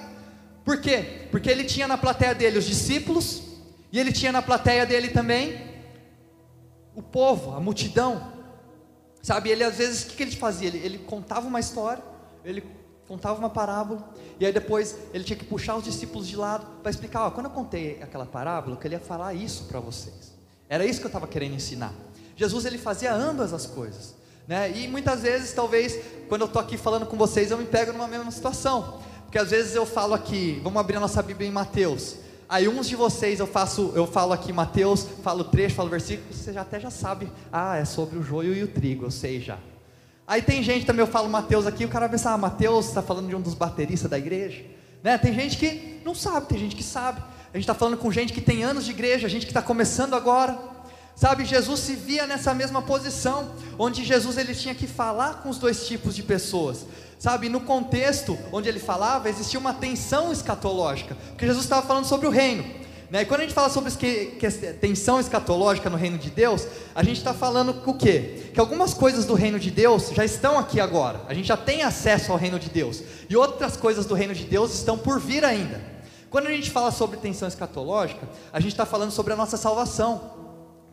[0.64, 1.26] Por quê?
[1.32, 3.42] Porque ele tinha na plateia dele os discípulos,
[3.90, 5.73] e ele tinha na plateia dele também
[6.94, 8.32] o povo, a multidão.
[9.22, 10.68] Sabe, ele às vezes, o que, que ele fazia?
[10.68, 12.02] Ele, ele contava uma história,
[12.44, 12.62] ele
[13.08, 16.90] contava uma parábola, e aí depois ele tinha que puxar os discípulos de lado para
[16.90, 20.34] explicar: ó, quando eu contei aquela parábola, eu queria falar isso para vocês.
[20.68, 21.92] Era isso que eu estava querendo ensinar.
[22.36, 24.14] Jesus ele fazia ambas as coisas,
[24.46, 24.70] né?
[24.76, 28.08] E muitas vezes, talvez, quando eu estou aqui falando com vocês, eu me pego numa
[28.08, 32.23] mesma situação, porque às vezes eu falo aqui, vamos abrir a nossa Bíblia em Mateus.
[32.54, 36.52] Aí uns de vocês eu faço, eu falo aqui Mateus, falo trecho, falo versículo, você
[36.52, 39.58] já até já sabe, ah, é sobre o joio e o trigo, eu sei já.
[40.24, 43.26] Aí tem gente também, eu falo Mateus aqui, o cara pensa, ah, Mateus está falando
[43.26, 44.64] de um dos bateristas da igreja.
[45.02, 45.18] Né?
[45.18, 47.20] Tem gente que não sabe, tem gente que sabe.
[47.52, 50.14] A gente está falando com gente que tem anos de igreja, gente que está começando
[50.14, 50.56] agora.
[51.16, 55.58] Sabe, Jesus se via nessa mesma posição, onde Jesus ele tinha que falar com os
[55.58, 56.84] dois tipos de pessoas.
[57.18, 62.26] Sabe, no contexto onde ele falava, existia uma tensão escatológica, porque Jesus estava falando sobre
[62.26, 62.64] o reino.
[63.10, 63.22] Né?
[63.22, 67.02] E quando a gente fala sobre que, que tensão escatológica no reino de Deus, a
[67.04, 68.50] gente está falando o quê?
[68.52, 71.82] Que algumas coisas do reino de Deus já estão aqui agora, a gente já tem
[71.82, 75.44] acesso ao reino de Deus, e outras coisas do reino de Deus estão por vir
[75.44, 75.80] ainda.
[76.28, 80.43] Quando a gente fala sobre tensão escatológica, a gente está falando sobre a nossa salvação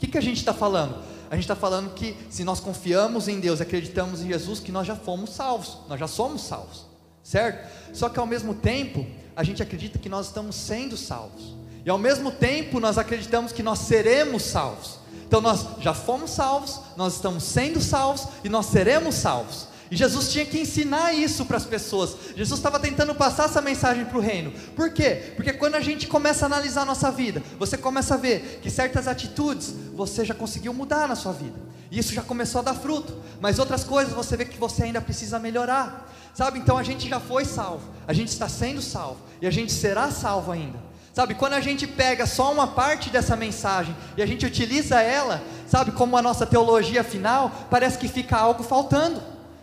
[0.02, 0.96] que, que a gente está falando?
[1.30, 4.86] A gente está falando que se nós confiamos em Deus, acreditamos em Jesus, que nós
[4.86, 6.86] já fomos salvos, nós já somos salvos,
[7.24, 7.70] certo?
[7.94, 11.98] Só que ao mesmo tempo, a gente acredita que nós estamos sendo salvos, e ao
[11.98, 15.00] mesmo tempo nós acreditamos que nós seremos salvos.
[15.26, 19.68] Então nós já fomos salvos, nós estamos sendo salvos e nós seremos salvos.
[19.91, 22.15] E Jesus tinha que ensinar isso para as pessoas.
[22.34, 24.54] Jesus estava tentando passar essa mensagem para o reino.
[24.73, 25.34] Por quê?
[25.36, 28.69] Porque quando a gente começa a analisar a nossa vida, você começa a ver que
[28.69, 31.60] certas atitudes você já conseguiu mudar na sua vida.
[31.91, 33.13] E isso já começou a dar fruto.
[33.41, 36.10] Mas outras coisas você vê que você ainda precisa melhorar.
[36.34, 36.60] Sabe?
[36.60, 37.84] Então a gente já foi salvo.
[38.08, 39.19] A gente está sendo salvo.
[39.41, 40.80] E a gente será salvo ainda.
[41.13, 45.43] Sabe, quando a gente pega só uma parte dessa mensagem e a gente utiliza ela,
[45.67, 49.21] sabe, como a nossa teologia final, parece que fica algo faltando.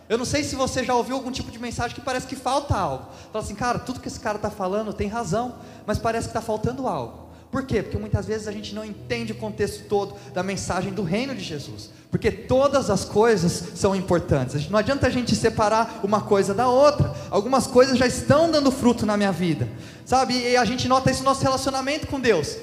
[0.09, 2.75] Eu não sei se você já ouviu algum tipo de mensagem que parece que falta
[2.75, 3.05] algo.
[3.31, 6.41] Fala assim, cara, tudo que esse cara está falando tem razão, mas parece que está
[6.41, 7.29] faltando algo.
[7.51, 7.83] Por quê?
[7.83, 11.43] Porque muitas vezes a gente não entende o contexto todo da mensagem do reino de
[11.43, 11.91] Jesus.
[12.09, 14.67] Porque todas as coisas são importantes.
[14.67, 17.13] Não adianta a gente separar uma coisa da outra.
[17.29, 19.69] Algumas coisas já estão dando fruto na minha vida.
[20.05, 20.33] Sabe?
[20.39, 22.57] E a gente nota isso no nosso relacionamento com Deus.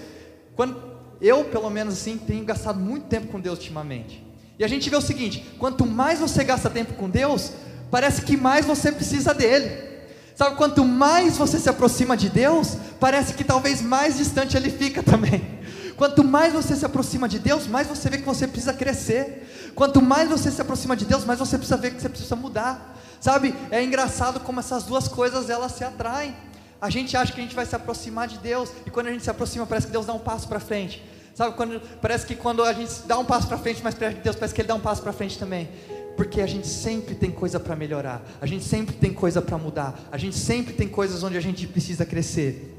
[0.57, 0.77] Quando
[1.21, 4.26] eu, pelo menos assim, tenho gastado muito tempo com Deus ultimamente.
[4.59, 7.53] E a gente vê o seguinte: quanto mais você gasta tempo com Deus,
[7.91, 9.87] parece que mais você precisa dele.
[10.35, 15.03] Sabe, quanto mais você se aproxima de Deus, parece que talvez mais distante ele fica
[15.03, 15.57] também.
[15.97, 19.73] Quanto mais você se aproxima de Deus, mais você vê que você precisa crescer.
[19.75, 22.99] Quanto mais você se aproxima de Deus, mais você precisa ver que você precisa mudar.
[23.19, 26.37] Sabe, é engraçado como essas duas coisas elas se atraem.
[26.83, 29.25] A gente acha que a gente vai se aproximar de Deus, e quando a gente
[29.25, 31.03] se aproxima, parece que Deus dá um passo para frente.
[31.37, 34.55] Sabe, quando, parece que quando a gente dá um passo para frente, mas Deus parece
[34.55, 35.69] que Ele dá um passo para frente também.
[36.17, 40.01] Porque a gente sempre tem coisa para melhorar, a gente sempre tem coisa para mudar,
[40.11, 42.75] a gente sempre tem coisas onde a gente precisa crescer.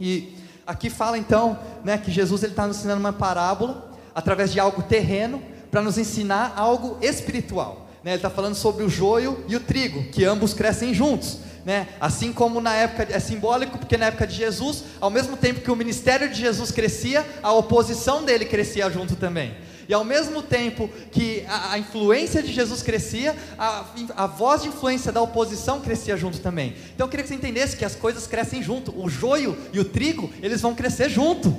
[0.00, 4.82] E aqui fala então né, que Jesus está nos ensinando uma parábola, através de algo
[4.82, 7.86] terreno, para nos ensinar algo espiritual.
[8.02, 8.10] Né?
[8.10, 11.88] Ele está falando sobre o joio e o trigo, que ambos crescem juntos né?
[12.00, 15.70] Assim como na época é simbólico, porque na época de Jesus, ao mesmo tempo que
[15.70, 19.54] o ministério de Jesus crescia, a oposição dele crescia junto também.
[19.90, 23.84] E ao mesmo tempo que a, a influência de Jesus crescia, a,
[24.16, 26.76] a, voz de influência da oposição crescia junto também.
[26.94, 28.96] Então eu queria que você entendesse que as coisas crescem junto.
[28.96, 31.52] O joio e o trigo, eles vão crescer junto.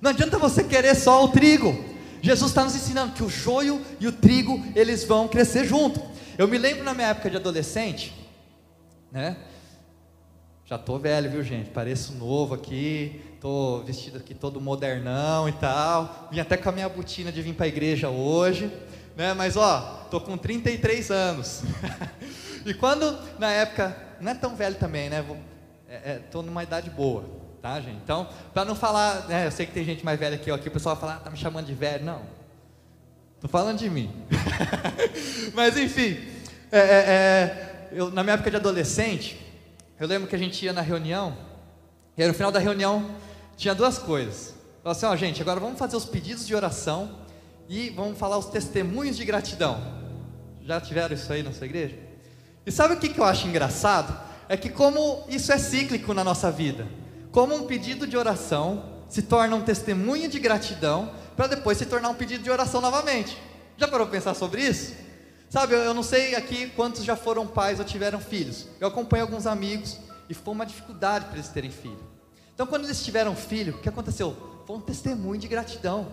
[0.00, 1.84] Não adianta você querer só o trigo.
[2.20, 6.02] Jesus está nos ensinando que o joio e o trigo, eles vão crescer junto.
[6.36, 8.12] Eu me lembro na minha época de adolescente,
[9.10, 9.36] né?
[10.64, 11.70] Já tô velho, viu, gente?
[11.70, 16.28] Pareço novo aqui, tô vestido aqui todo modernão e tal.
[16.30, 18.70] Vim até com a minha botina de vir para a igreja hoje,
[19.16, 19.32] né?
[19.32, 21.62] Mas ó, tô com 33 anos.
[22.66, 25.24] e quando na época, não é tão velho também, né?
[25.88, 27.24] É, é, tô numa idade boa,
[27.62, 27.96] tá, gente?
[28.04, 30.68] Então, para não falar, né, eu sei que tem gente mais velha aqui, ó, aqui
[30.68, 32.20] o pessoal vai falar, ah, tá me chamando de velho, não.
[33.40, 34.12] Tô falando de mim.
[35.54, 36.18] Mas enfim,
[36.70, 39.38] é, é, é, eu, na minha época de adolescente,
[39.98, 41.36] eu lembro que a gente ia na reunião,
[42.16, 43.10] e aí no final da reunião
[43.56, 44.54] tinha duas coisas.
[44.82, 47.18] Falava assim, ó gente, agora vamos fazer os pedidos de oração
[47.68, 49.80] e vamos falar os testemunhos de gratidão.
[50.62, 51.96] Já tiveram isso aí na sua igreja?
[52.64, 54.18] E sabe o que, que eu acho engraçado?
[54.48, 56.86] É que como isso é cíclico na nossa vida,
[57.32, 62.10] como um pedido de oração se torna um testemunho de gratidão para depois se tornar
[62.10, 63.36] um pedido de oração novamente.
[63.76, 65.07] Já parou para pensar sobre isso?
[65.50, 68.66] Sabe, eu, não sei aqui quantos já foram pais ou tiveram filhos.
[68.78, 69.96] Eu acompanho alguns amigos
[70.28, 71.98] e foi uma dificuldade para eles terem filho.
[72.54, 74.36] Então, quando eles tiveram filho, o que aconteceu?
[74.66, 76.08] Foi um testemunho de gratidão,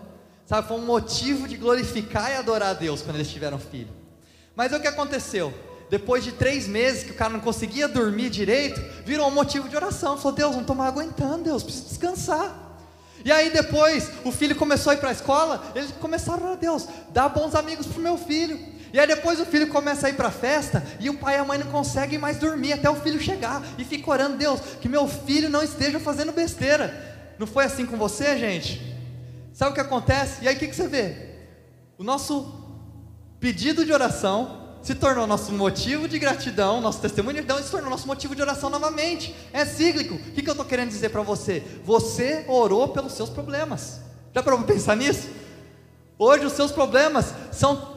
[0.45, 0.67] sabe?
[0.67, 3.91] Foi um motivo de glorificar e adorar a Deus quando eles tiveram filho.
[4.55, 5.53] Mas o que aconteceu?
[5.89, 9.75] Depois de três meses que o cara não conseguia dormir direito, virou um motivo de
[9.75, 10.17] oração.
[10.17, 12.63] Falou: Deus, não estou mais aguentando, Deus, preciso descansar.
[13.23, 16.87] E aí depois o filho começou a ir para a escola, eles começaram a Deus,
[17.09, 18.74] dá bons amigos para o meu filho.
[18.95, 21.39] E aí depois o filho começa a ir para a festa e o pai e
[21.39, 24.87] a mãe não conseguem mais dormir até o filho chegar e fica orando, Deus, que
[24.87, 27.35] meu filho não esteja fazendo besteira.
[27.37, 28.95] Não foi assim com você, gente?
[29.51, 30.45] Sabe o que acontece?
[30.45, 31.13] E aí o que, que você vê?
[31.97, 32.53] O nosso
[33.37, 37.89] pedido de oração se tornou nosso motivo de gratidão, nosso testemunho de gratidão, se tornou
[37.89, 39.35] nosso motivo de oração novamente.
[39.51, 40.13] É cíclico.
[40.13, 41.61] O que, que eu estou querendo dizer para você?
[41.83, 43.99] Você orou pelos seus problemas.
[44.33, 45.27] Já para pensar nisso?
[46.17, 47.94] Hoje os seus problemas são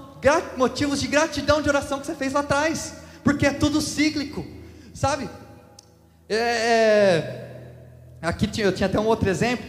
[0.57, 4.47] motivos de gratidão de oração que você fez lá atrás, porque é tudo cíclico,
[4.95, 5.29] sabe?
[6.29, 7.73] É, é,
[8.23, 9.67] aqui eu tinha até um outro exemplo.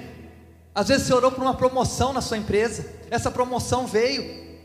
[0.73, 4.57] Às vezes você orou por uma promoção na sua empresa, essa promoção veio,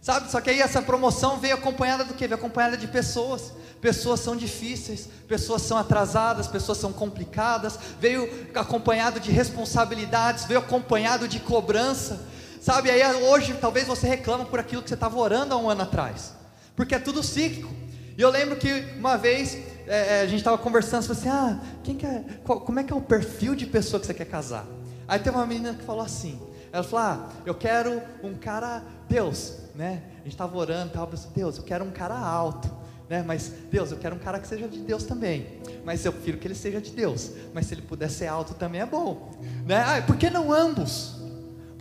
[0.00, 0.30] sabe?
[0.30, 2.26] Só que aí essa promoção veio acompanhada do que?
[2.26, 3.52] Veio acompanhada de pessoas.
[3.80, 7.78] Pessoas são difíceis, pessoas são atrasadas, pessoas são complicadas.
[8.00, 12.20] Veio acompanhado de responsabilidades, veio acompanhado de cobrança.
[12.64, 15.82] Sabe, aí hoje talvez você reclama por aquilo que você estava orando há um ano
[15.82, 16.32] atrás,
[16.74, 17.70] porque é tudo cíclico.
[18.16, 21.60] E eu lembro que uma vez é, é a gente estava conversando, você assim: ah,
[21.82, 24.64] quem quer, qual, como é que é o perfil de pessoa que você quer casar?
[25.06, 26.40] Aí teve uma menina que falou assim:
[26.72, 30.02] ela falou, ah, eu quero um cara, Deus, né?
[30.14, 32.74] A gente estava orando, estava pensando, Deus, eu quero um cara alto,
[33.10, 33.22] né?
[33.26, 35.60] Mas Deus, eu quero um cara que seja de Deus também.
[35.84, 37.30] Mas eu prefiro que ele seja de Deus.
[37.52, 39.32] Mas se ele puder ser alto também é bom,
[39.66, 39.84] né?
[39.86, 41.22] Ah, por que não ambos?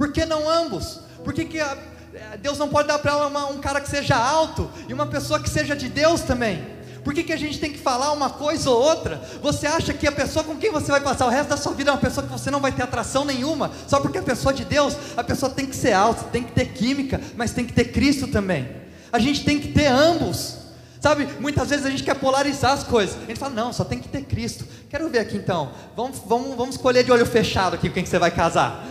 [0.03, 0.99] Por que não ambos?
[1.23, 1.77] Por que, que a,
[2.13, 5.39] eh, Deus não pode dar para ela um cara que seja alto e uma pessoa
[5.39, 6.61] que seja de Deus também?
[7.05, 9.21] Por que, que a gente tem que falar uma coisa ou outra?
[9.41, 11.89] Você acha que a pessoa com quem você vai passar o resto da sua vida
[11.89, 13.71] é uma pessoa que você não vai ter atração nenhuma?
[13.87, 16.51] Só porque a pessoa é de Deus, a pessoa tem que ser alta, tem que
[16.51, 18.67] ter química, mas tem que ter Cristo também.
[19.09, 20.63] A gente tem que ter ambos.
[20.99, 23.15] Sabe, muitas vezes a gente quer polarizar as coisas.
[23.23, 24.65] A gente fala, não, só tem que ter Cristo.
[24.89, 25.71] Quero ver aqui então.
[25.95, 28.85] Vamos, vamos, vamos escolher de olho fechado aqui quem que você vai casar.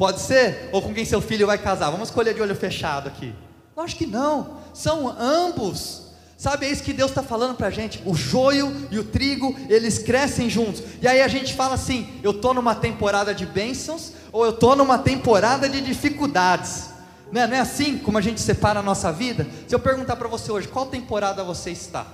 [0.00, 0.70] Pode ser?
[0.72, 1.90] Ou com quem seu filho vai casar?
[1.90, 3.34] Vamos escolher de olho fechado aqui.
[3.76, 4.56] Lógico que não.
[4.72, 6.04] São ambos.
[6.38, 8.00] Sabe, é isso que Deus está falando para a gente.
[8.06, 10.82] O joio e o trigo, eles crescem juntos.
[11.02, 14.74] E aí a gente fala assim: eu estou numa temporada de bênçãos, ou eu estou
[14.74, 16.88] numa temporada de dificuldades.
[17.30, 19.46] Não é, não é assim como a gente separa a nossa vida?
[19.68, 22.06] Se eu perguntar para você hoje, qual temporada você está?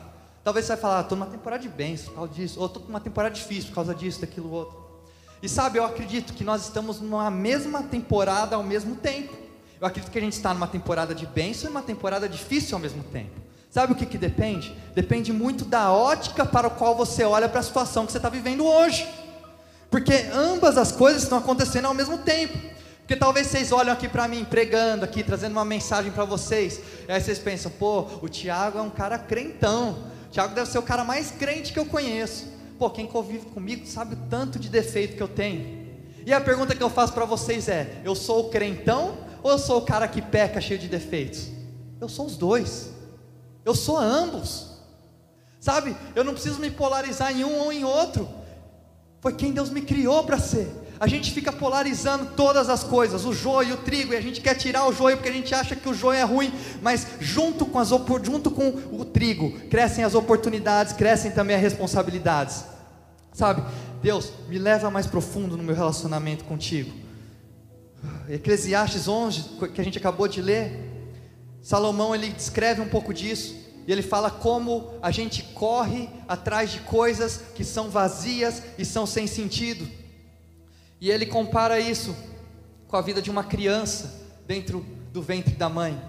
[0.42, 2.82] Talvez você vai falar, estou ah, numa temporada de bênçãos por causa disso, ou estou
[2.88, 4.85] numa temporada difícil por causa disso, daquilo outro.
[5.42, 9.36] E sabe, eu acredito que nós estamos numa mesma temporada ao mesmo tempo.
[9.80, 12.80] Eu acredito que a gente está numa temporada de bênção e uma temporada difícil ao
[12.80, 13.46] mesmo tempo.
[13.70, 14.74] Sabe o que, que depende?
[14.94, 18.30] Depende muito da ótica para a qual você olha para a situação que você está
[18.30, 19.06] vivendo hoje.
[19.90, 22.56] Porque ambas as coisas estão acontecendo ao mesmo tempo.
[23.00, 26.80] Porque talvez vocês olham aqui para mim, pregando aqui, trazendo uma mensagem para vocês.
[27.06, 30.04] E aí vocês pensam, pô, o Tiago é um cara crentão.
[30.26, 32.55] O Tiago deve ser o cara mais crente que eu conheço.
[32.78, 35.86] Pô, quem convive comigo sabe o tanto de defeito que eu tenho.
[36.26, 39.58] E a pergunta que eu faço para vocês é: eu sou o crentão ou eu
[39.58, 41.48] sou o cara que peca cheio de defeitos?
[42.00, 42.90] Eu sou os dois.
[43.64, 44.76] Eu sou ambos.
[45.60, 45.96] Sabe?
[46.14, 48.28] Eu não preciso me polarizar em um ou em outro.
[49.20, 50.68] Foi quem Deus me criou para ser.
[50.98, 54.54] A gente fica polarizando todas as coisas, o joio, o trigo, e a gente quer
[54.54, 57.78] tirar o joio porque a gente acha que o joio é ruim, mas junto com,
[57.78, 57.90] as,
[58.22, 62.64] junto com o trigo crescem as oportunidades, crescem também as responsabilidades.
[63.32, 63.62] Sabe,
[64.02, 66.90] Deus, me leva mais profundo no meu relacionamento contigo.
[68.28, 69.42] Eclesiastes 11,
[69.74, 70.80] que a gente acabou de ler,
[71.60, 73.54] Salomão ele descreve um pouco disso,
[73.86, 79.06] e ele fala como a gente corre atrás de coisas que são vazias e são
[79.06, 79.86] sem sentido.
[81.00, 82.16] E ele compara isso
[82.88, 86.00] com a vida de uma criança dentro do ventre da mãe.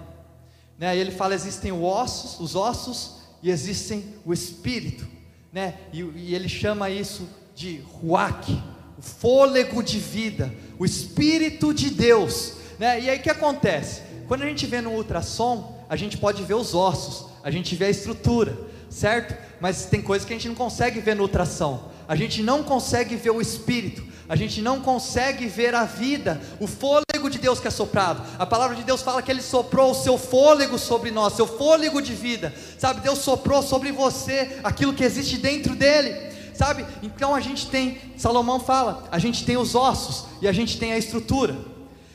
[0.78, 0.96] Né?
[0.96, 5.06] Ele fala: existem os ossos, os ossos e existem o espírito.
[5.52, 5.74] Né?
[5.92, 8.50] E, e ele chama isso de ruach,
[8.96, 12.54] o fôlego de vida, o espírito de Deus.
[12.78, 13.00] Né?
[13.00, 14.08] E aí o que acontece?
[14.28, 17.86] quando a gente vê no ultrassom, a gente pode ver os ossos, a gente vê
[17.86, 18.56] a estrutura,
[18.90, 19.34] certo?
[19.58, 21.90] Mas tem coisas que a gente não consegue ver no ultrassom.
[22.06, 26.66] A gente não consegue ver o espírito, a gente não consegue ver a vida, o
[26.66, 28.22] fôlego de Deus que é soprado.
[28.38, 32.02] A palavra de Deus fala que Ele soprou o seu fôlego sobre nós, seu fôlego
[32.02, 33.00] de vida, sabe?
[33.00, 36.14] Deus soprou sobre você aquilo que existe dentro dele,
[36.54, 36.84] sabe?
[37.02, 40.92] Então a gente tem, Salomão fala, a gente tem os ossos e a gente tem
[40.92, 41.56] a estrutura.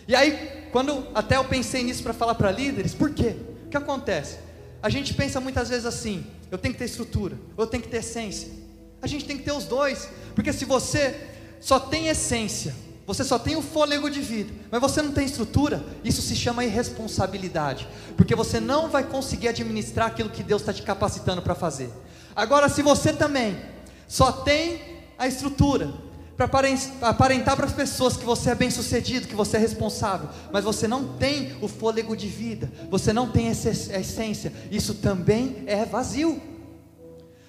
[0.07, 3.35] E aí, quando até eu pensei nisso para falar para líderes, por quê?
[3.65, 4.37] O que acontece?
[4.83, 7.97] A gente pensa muitas vezes assim: eu tenho que ter estrutura, eu tenho que ter
[7.97, 8.49] essência.
[9.01, 11.29] A gente tem que ter os dois, porque se você
[11.63, 12.75] só tem essência,
[13.07, 16.65] você só tem o fôlego de vida, mas você não tem estrutura, isso se chama
[16.65, 21.89] irresponsabilidade, porque você não vai conseguir administrar aquilo que Deus está te capacitando para fazer.
[22.35, 23.55] Agora, se você também
[24.09, 24.81] só tem
[25.17, 25.93] a estrutura,
[26.35, 26.49] para
[27.03, 30.85] aparentar para as pessoas que você é bem sucedido, que você é responsável, mas você
[30.85, 36.41] não tem o fôlego de vida, você não tem essa essência, isso também é vazio.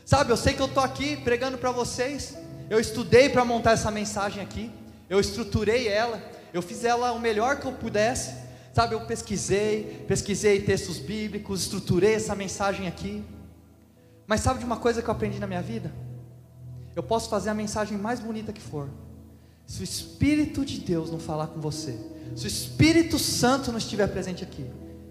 [0.04, 2.36] Sabe, eu sei que eu estou aqui pregando para vocês,
[2.70, 4.70] eu estudei para montar essa mensagem aqui,
[5.08, 6.22] eu estruturei ela,
[6.52, 8.34] eu fiz ela o melhor que eu pudesse,
[8.72, 13.24] sabe, eu pesquisei, pesquisei textos bíblicos, estruturei essa mensagem aqui,
[14.26, 15.92] mas sabe de uma coisa que eu aprendi na minha vida?
[16.96, 18.88] Eu posso fazer a mensagem mais bonita que for.
[19.66, 21.98] Se o Espírito de Deus não falar com você,
[22.34, 24.66] se o Espírito Santo não estiver presente aqui,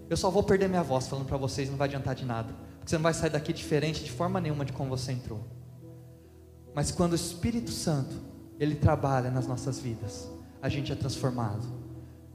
[0.08, 2.90] eu só vou perder minha voz falando para vocês, não vai adiantar de nada, porque
[2.90, 5.44] você não vai sair daqui diferente de forma nenhuma de como você entrou.
[6.74, 8.16] Mas quando o Espírito Santo,
[8.58, 10.28] ele trabalha nas nossas vidas,
[10.60, 11.66] a gente é transformado,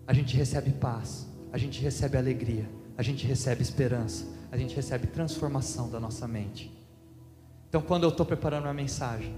[0.07, 5.07] a gente recebe paz, a gente recebe alegria, a gente recebe esperança, a gente recebe
[5.07, 6.71] transformação da nossa mente.
[7.67, 9.33] Então, quando eu estou preparando uma mensagem,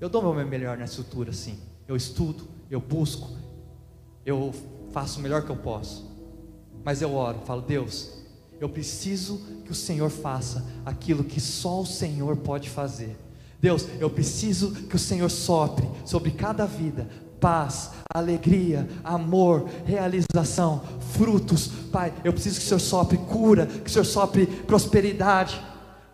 [0.00, 1.58] eu dou meu melhor na estrutura, sim.
[1.86, 3.30] Eu estudo, eu busco,
[4.24, 4.52] eu
[4.90, 6.10] faço o melhor que eu posso.
[6.84, 8.12] Mas eu oro, falo, Deus,
[8.60, 13.16] eu preciso que o Senhor faça aquilo que só o Senhor pode fazer.
[13.64, 17.08] Deus, eu preciso que o Senhor sopre sobre cada vida
[17.40, 20.80] paz, alegria, amor, realização,
[21.12, 21.68] frutos.
[21.92, 25.60] Pai, eu preciso que o Senhor sopre cura, que o Senhor sopre prosperidade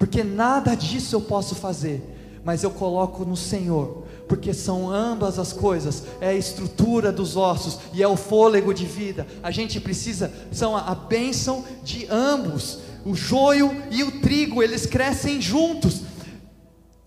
[0.00, 5.52] porque nada disso eu posso fazer, mas eu coloco no Senhor, porque são ambas as
[5.52, 9.26] coisas, é a estrutura dos ossos e é o fôlego de vida.
[9.42, 15.38] A gente precisa, são a, bênção de ambos, o joio e o trigo, eles crescem
[15.38, 16.00] juntos.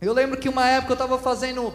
[0.03, 1.73] Eu lembro que uma época eu estava fazendo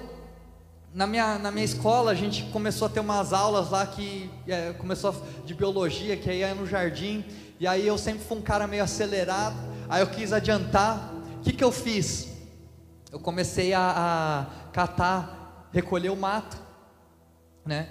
[0.92, 4.72] na minha, na minha escola a gente começou a ter umas aulas lá que é,
[4.72, 5.14] começou
[5.44, 7.24] de biologia, que aí é no jardim,
[7.58, 9.56] e aí eu sempre fui um cara meio acelerado,
[9.88, 11.14] Aí eu quis adiantar.
[11.38, 12.28] O que, que eu fiz?
[13.10, 13.80] Eu comecei a,
[14.60, 16.58] a catar, recolher o mato,
[17.64, 17.88] né?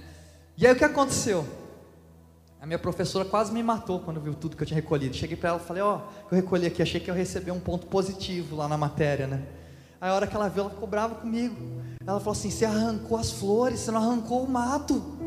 [0.55, 1.45] E aí o que aconteceu?
[2.61, 5.15] A minha professora quase me matou quando viu tudo que eu tinha recolhido.
[5.15, 7.51] Cheguei para ela e falei, ó, oh, eu recolhi aqui, achei que eu ia receber
[7.51, 9.43] um ponto positivo lá na matéria, né?
[9.99, 11.55] Aí a hora que ela viu, ela ficou brava comigo.
[12.05, 15.17] Ela falou assim: você arrancou as flores, você não arrancou o mato.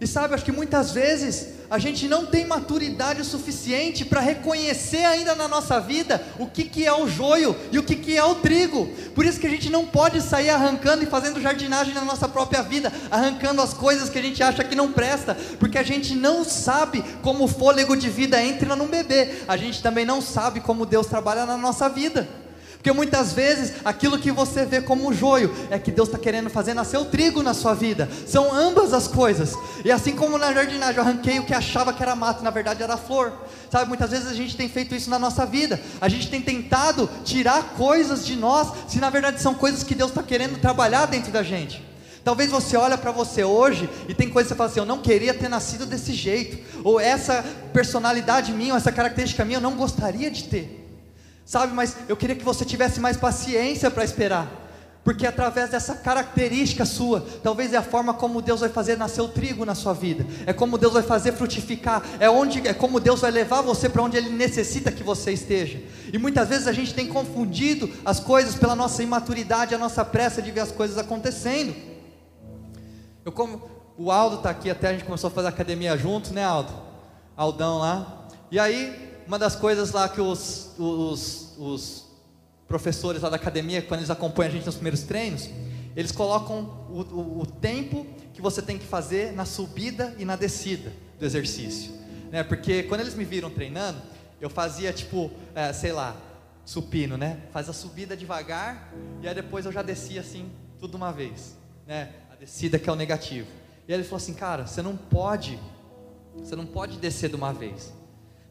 [0.00, 5.04] E sabe, acho que muitas vezes a gente não tem maturidade o suficiente para reconhecer
[5.04, 8.24] ainda na nossa vida o que, que é o joio e o que, que é
[8.24, 8.88] o trigo.
[9.14, 12.62] Por isso que a gente não pode sair arrancando e fazendo jardinagem na nossa própria
[12.62, 16.44] vida, arrancando as coisas que a gente acha que não presta, porque a gente não
[16.44, 20.84] sabe como o fôlego de vida entra num bebê, a gente também não sabe como
[20.84, 22.41] Deus trabalha na nossa vida.
[22.82, 26.74] Porque muitas vezes aquilo que você vê como joio é que Deus está querendo fazer
[26.74, 28.08] nascer o trigo na sua vida.
[28.26, 29.54] São ambas as coisas.
[29.84, 32.82] E assim como na jardinagem eu arranquei o que achava que era mato, na verdade
[32.82, 33.32] era flor.
[33.70, 35.80] Sabe, muitas vezes a gente tem feito isso na nossa vida.
[36.00, 40.10] A gente tem tentado tirar coisas de nós, se na verdade são coisas que Deus
[40.10, 41.80] está querendo trabalhar dentro da gente.
[42.24, 44.98] Talvez você olha para você hoje e tem coisas que você fala assim, eu não
[44.98, 49.76] queria ter nascido desse jeito, ou essa personalidade minha, ou essa característica minha, eu não
[49.76, 50.81] gostaria de ter.
[51.44, 54.62] Sabe, mas eu queria que você tivesse mais paciência para esperar.
[55.04, 59.26] Porque através dessa característica sua, talvez é a forma como Deus vai fazer nascer o
[59.26, 60.24] trigo na sua vida.
[60.46, 62.04] É como Deus vai fazer frutificar.
[62.20, 65.82] É onde é como Deus vai levar você para onde Ele necessita que você esteja.
[66.12, 70.40] E muitas vezes a gente tem confundido as coisas pela nossa imaturidade, a nossa pressa
[70.40, 71.74] de ver as coisas acontecendo.
[73.24, 76.44] Eu como o Aldo está aqui até a gente começou a fazer academia junto, né,
[76.44, 76.72] Aldo?
[77.36, 78.28] Aldão lá.
[78.52, 82.04] E aí uma das coisas lá que os, os, os
[82.66, 85.48] professores lá da academia, quando eles acompanham a gente nos primeiros treinos,
[85.94, 90.36] eles colocam o, o, o, tempo que você tem que fazer na subida e na
[90.36, 91.92] descida do exercício.
[92.30, 92.42] Né?
[92.42, 94.00] Porque quando eles me viram treinando,
[94.40, 96.16] eu fazia tipo, é, sei lá,
[96.64, 97.40] supino, né?
[97.52, 101.56] Faz a subida devagar e aí depois eu já descia assim, tudo uma vez.
[101.86, 102.10] Né?
[102.30, 103.48] A descida que é o negativo.
[103.86, 105.58] E aí ele falou assim, cara, você não pode,
[106.36, 107.92] você não pode descer de uma vez.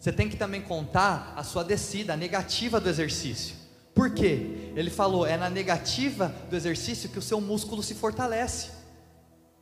[0.02, 3.56] Você tem que também contar a sua descida, a negativa do exercício.
[3.94, 4.72] Por quê?
[4.76, 8.72] Ele falou: é na negativa do exercício que o seu músculo se fortalece.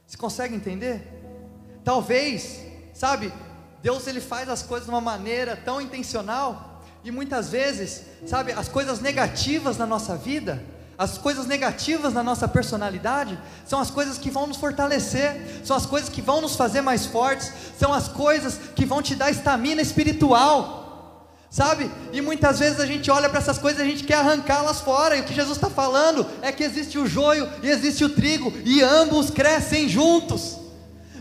[0.07, 1.01] Você consegue entender?
[1.83, 2.61] Talvez,
[2.93, 3.33] sabe,
[3.81, 8.69] Deus ele faz as coisas de uma maneira tão intencional e muitas vezes, sabe, as
[8.69, 10.63] coisas negativas na nossa vida,
[10.99, 15.85] as coisas negativas na nossa personalidade, são as coisas que vão nos fortalecer, são as
[15.85, 19.81] coisas que vão nos fazer mais fortes, são as coisas que vão te dar estamina
[19.81, 20.77] espiritual
[21.49, 21.89] sabe?
[22.13, 25.17] E muitas vezes a gente olha para essas coisas e a gente quer arrancá-las fora,
[25.17, 28.53] e o que Jesus está falando é que existe o joio e existe o trigo,
[28.63, 30.58] e ambos crescem juntos.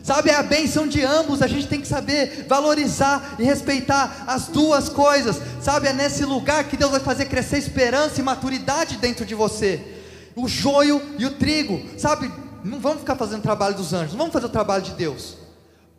[0.02, 4.48] Sabe, é a bênção de ambos, a gente tem que saber valorizar e respeitar as
[4.48, 5.88] duas coisas, sabe?
[5.88, 9.96] É nesse lugar que Deus vai fazer crescer esperança e maturidade dentro de você.
[10.34, 12.32] O joio e o trigo, sabe?
[12.64, 15.36] Não vamos ficar fazendo o trabalho dos anjos, vamos fazer o trabalho de Deus.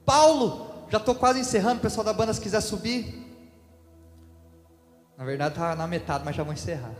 [0.06, 3.28] Paulo, já estou quase encerrando, o pessoal da banda se quiser subir.
[5.18, 6.94] Na verdade está na metade, mas já vou encerrar.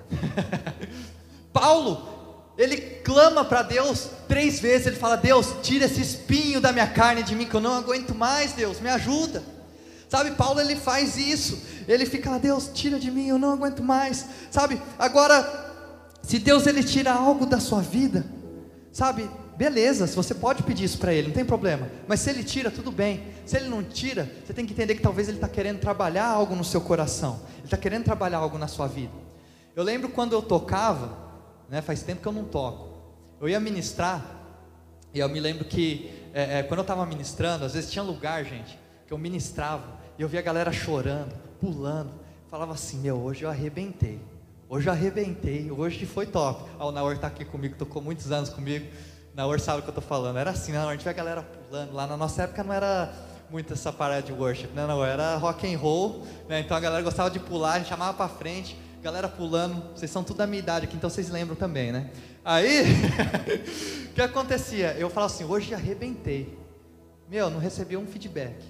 [1.54, 2.19] Paulo,
[2.60, 4.88] ele clama para Deus três vezes.
[4.88, 8.14] Ele fala: Deus, tira esse espinho da minha carne de mim, que eu não aguento
[8.14, 8.52] mais.
[8.52, 9.42] Deus, me ajuda.
[10.10, 11.62] Sabe, Paulo ele faz isso.
[11.88, 14.26] Ele fica Deus, tira de mim, eu não aguento mais.
[14.52, 15.72] Sabe, agora,
[16.22, 18.26] se Deus ele tira algo da sua vida,
[18.92, 21.88] sabe, beleza, você pode pedir isso para ele, não tem problema.
[22.08, 23.24] Mas se ele tira, tudo bem.
[23.46, 26.56] Se ele não tira, você tem que entender que talvez ele está querendo trabalhar algo
[26.56, 27.40] no seu coração.
[27.58, 29.14] Ele está querendo trabalhar algo na sua vida.
[29.76, 31.29] Eu lembro quando eu tocava,
[31.70, 32.98] né, faz tempo que eu não toco.
[33.40, 34.24] Eu ia ministrar,
[35.14, 38.44] e eu me lembro que é, é, quando eu estava ministrando, às vezes tinha lugar,
[38.44, 42.12] gente, que eu ministrava, e eu via a galera chorando, pulando,
[42.50, 44.20] falava assim, meu, hoje eu arrebentei.
[44.68, 46.70] Hoje eu arrebentei, hoje foi top.
[46.78, 48.86] Ah, o Naor está aqui comigo, tocou muitos anos comigo.
[49.34, 50.38] Naor sabe o que eu estou falando.
[50.38, 50.78] Era assim, né?
[50.78, 51.94] a gente vê a galera pulando.
[51.94, 53.12] Lá na nossa época não era
[53.50, 54.86] muito essa parada de worship, né?
[54.86, 56.60] Não, era rock and roll, né?
[56.60, 59.96] Então a galera gostava de pular, a gente chamava para frente, galera pulando.
[59.96, 62.10] Vocês são tudo da minha idade aqui, então vocês lembram também, né?
[62.44, 62.84] Aí,
[64.10, 64.94] o que acontecia?
[64.94, 66.58] Eu falava assim, hoje arrebentei.
[67.30, 68.64] Meu, não recebi um feedback.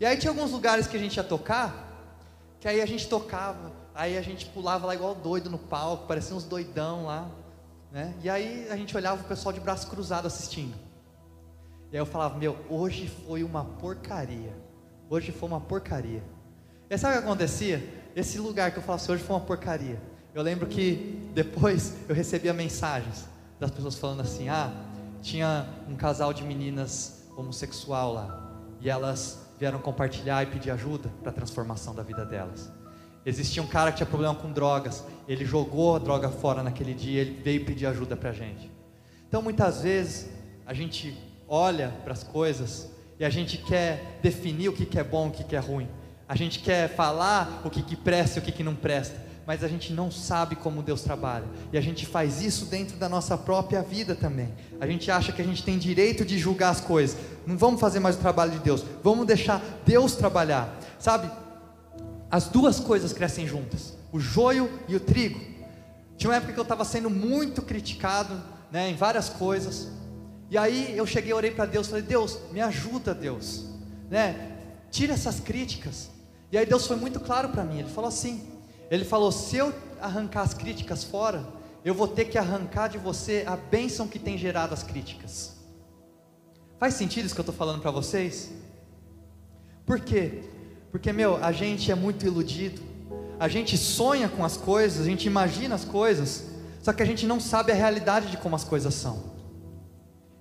[0.00, 2.18] E aí tinha alguns lugares que a gente ia tocar,
[2.60, 6.34] que aí a gente tocava, aí a gente pulava lá igual doido no palco, parecia
[6.34, 7.30] uns doidão lá.
[7.92, 8.12] Né?
[8.22, 10.74] E aí a gente olhava o pessoal de braço cruzado assistindo.
[11.92, 14.52] E aí eu falava, meu, hoje foi uma porcaria.
[15.08, 16.24] Hoje foi uma porcaria.
[16.90, 18.03] E sabe o que acontecia?
[18.14, 20.00] Esse lugar que eu falava assim, hoje foi uma porcaria.
[20.34, 23.26] Eu lembro que depois eu recebia mensagens
[23.58, 24.72] das pessoas falando assim: ah,
[25.20, 28.52] tinha um casal de meninas homossexual lá.
[28.80, 32.70] E elas vieram compartilhar e pedir ajuda para a transformação da vida delas.
[33.26, 37.22] Existia um cara que tinha problema com drogas, ele jogou a droga fora naquele dia,
[37.22, 38.70] ele veio pedir ajuda para a gente.
[39.26, 40.28] Então muitas vezes
[40.66, 41.16] a gente
[41.48, 45.42] olha para as coisas e a gente quer definir o que, é bom, o que,
[45.42, 45.88] que é ruim.
[46.28, 49.16] A gente quer falar o que, que presta e o que, que não presta,
[49.46, 51.44] mas a gente não sabe como Deus trabalha.
[51.72, 54.48] E a gente faz isso dentro da nossa própria vida também.
[54.80, 57.16] A gente acha que a gente tem direito de julgar as coisas.
[57.46, 60.74] Não vamos fazer mais o trabalho de Deus, vamos deixar Deus trabalhar.
[60.98, 61.30] Sabe,
[62.30, 65.40] as duas coisas crescem juntas, o joio e o trigo.
[66.16, 68.40] Tinha uma época que eu estava sendo muito criticado
[68.72, 69.88] né, em várias coisas,
[70.50, 73.64] e aí eu cheguei, orei para Deus, falei: Deus, me ajuda, Deus,
[74.10, 74.52] né?
[74.90, 76.13] Tira essas críticas.
[76.50, 77.78] E aí Deus foi muito claro para mim.
[77.78, 78.46] Ele falou assim:
[78.90, 81.44] Ele falou, se eu arrancar as críticas fora,
[81.84, 85.54] eu vou ter que arrancar de você a bênção que tem gerado as críticas.
[86.78, 88.50] Faz sentido isso que eu estou falando para vocês?
[89.86, 90.42] Por quê?
[90.90, 92.80] Porque, meu, a gente é muito iludido,
[93.38, 96.44] a gente sonha com as coisas, a gente imagina as coisas,
[96.82, 99.34] só que a gente não sabe a realidade de como as coisas são.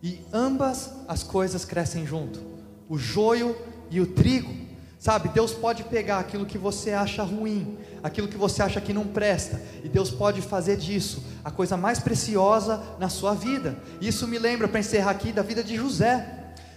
[0.02, 2.42] E ambas as coisas crescem junto,
[2.88, 3.56] o joio
[3.90, 4.63] e o trigo.
[5.04, 9.06] Sabe, Deus pode pegar aquilo que você acha ruim, aquilo que você acha que não
[9.06, 13.78] presta, e Deus pode fazer disso a coisa mais preciosa na sua vida.
[14.00, 16.26] Isso me lembra, para encerrar aqui, da vida de José.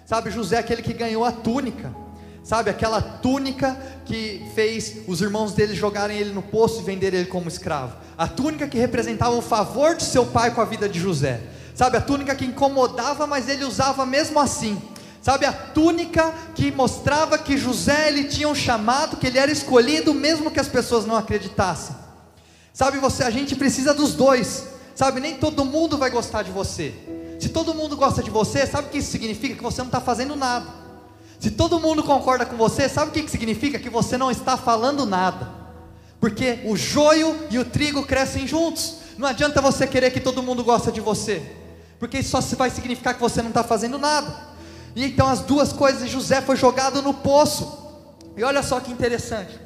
[0.04, 1.94] Sabe, José é aquele que ganhou a túnica
[2.42, 7.28] sabe, aquela túnica que fez os irmãos dele jogarem ele no poço e venderem ele
[7.28, 11.00] como escravo, a túnica que representava o favor de seu pai com a vida de
[11.00, 11.40] José,
[11.74, 14.80] sabe, a túnica que incomodava, mas ele usava mesmo assim,
[15.26, 20.14] sabe, a túnica que mostrava que José ele tinha um chamado, que ele era escolhido,
[20.14, 21.96] mesmo que as pessoas não acreditassem,
[22.72, 26.94] sabe, você, a gente precisa dos dois, sabe, nem todo mundo vai gostar de você,
[27.40, 29.56] se todo mundo gosta de você, sabe o que isso significa?
[29.56, 30.68] Que você não está fazendo nada.
[31.40, 33.80] Se todo mundo concorda com você, sabe o que, significa?
[33.80, 35.50] Que você não está falando nada.
[36.20, 38.98] Porque o joio e o trigo crescem juntos.
[39.18, 41.42] Não adianta você querer que todo mundo goste de você.
[41.98, 44.55] Porque isso só vai significar que você não está fazendo nada.
[44.96, 47.84] E então as duas coisas, José foi jogado no poço.
[48.34, 49.60] E olha só que interessante.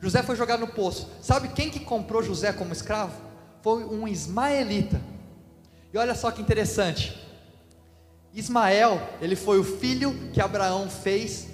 [0.00, 1.06] José foi jogado no poço.
[1.20, 3.12] Sabe quem que comprou José como escravo?
[3.60, 4.98] Foi um ismaelita.
[5.92, 7.14] E olha só que interessante.
[8.32, 11.48] Ismael, ele foi o filho que Abraão fez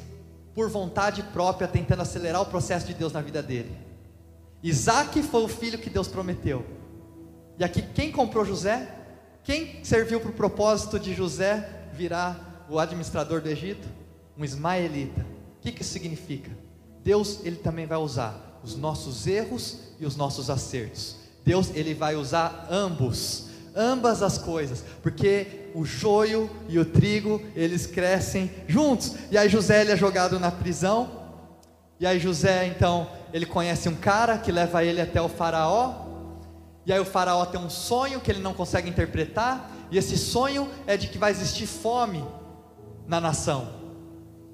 [0.55, 3.77] por vontade própria, tentando acelerar o processo de Deus na vida dele.
[4.63, 6.65] Isaac foi o filho que Deus prometeu.
[7.59, 8.89] E aqui, quem comprou José?
[9.43, 13.89] Quem serviu para o propósito de José virar o administrador do Egito?
[14.37, 15.21] Um ismaelita.
[15.21, 16.51] O que, que isso significa?
[17.03, 21.17] Deus, ele também vai usar os nossos erros e os nossos acertos.
[21.45, 23.47] Deus, ele vai usar ambos
[23.77, 29.15] ambas as coisas, porque o joio e o trigo, eles crescem juntos.
[29.31, 31.11] E aí José ele é jogado na prisão.
[32.01, 36.07] E aí José, então, ele conhece um cara que leva ele até o faraó.
[36.87, 40.69] E aí o faraó tem um sonho que ele não consegue interpretar, e esse sonho
[40.87, 42.25] é de que vai existir fome
[43.07, 43.69] na nação.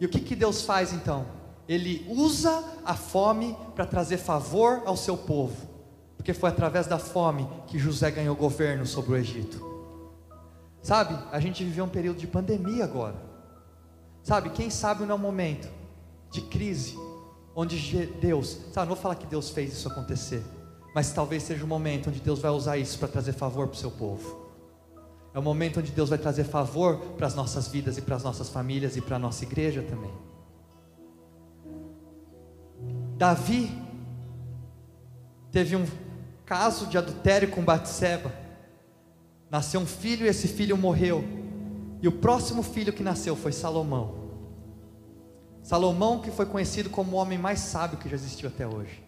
[0.00, 1.26] E o que que Deus faz então?
[1.68, 5.72] Ele usa a fome para trazer favor ao seu povo
[6.22, 9.60] porque foi através da fome que José ganhou governo sobre o Egito.
[10.80, 13.16] Sabe, a gente viveu um período de pandemia agora.
[14.22, 15.68] Sabe, quem sabe não é um momento
[16.30, 16.96] de crise,
[17.56, 20.44] onde Deus, sabe, não vou falar que Deus fez isso acontecer,
[20.94, 23.78] mas talvez seja um momento onde Deus vai usar isso para trazer favor para o
[23.78, 24.41] seu povo.
[25.34, 28.22] É o momento onde Deus vai trazer favor para as nossas vidas e para as
[28.22, 30.12] nossas famílias e para a nossa igreja também.
[33.16, 33.70] Davi
[35.50, 35.86] teve um
[36.44, 38.32] caso de adultério com Batseba.
[39.50, 41.24] Nasceu um filho e esse filho morreu.
[42.02, 44.22] E o próximo filho que nasceu foi Salomão.
[45.62, 49.02] Salomão que foi conhecido como o homem mais sábio que já existiu até hoje.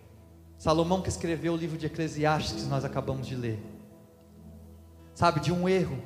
[0.57, 3.61] Salomão que escreveu o livro de Eclesiastes que nós acabamos de ler.
[5.15, 5.99] Sabe, de um erro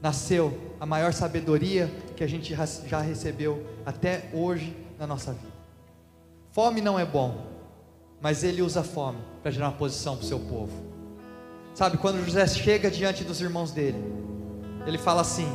[0.00, 2.54] nasceu a maior sabedoria que a gente
[2.86, 5.52] já recebeu até hoje na nossa vida.
[6.52, 7.46] Fome não é bom,
[8.20, 10.72] mas ele usa fome para gerar uma posição para o seu povo.
[11.74, 14.02] Sabe, quando José chega diante dos irmãos dele,
[14.86, 15.48] ele fala assim: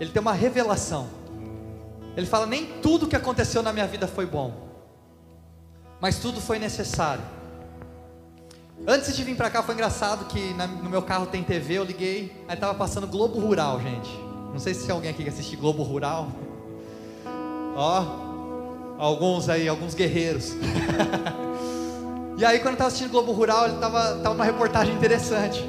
[0.00, 1.08] ele tem uma revelação.
[2.16, 4.54] Ele fala: nem tudo que aconteceu na minha vida foi bom,
[6.00, 7.22] mas tudo foi necessário.
[8.84, 12.44] Antes de vir para cá foi engraçado que no meu carro tem TV, eu liguei,
[12.48, 14.10] aí estava passando Globo Rural, gente.
[14.52, 16.28] Não sei se tem alguém aqui que assiste Globo Rural.
[17.76, 20.52] Ó, alguns aí, alguns guerreiros.
[22.38, 25.64] E aí, quando eu estava assistindo Globo Rural, ele estava tava uma reportagem interessante,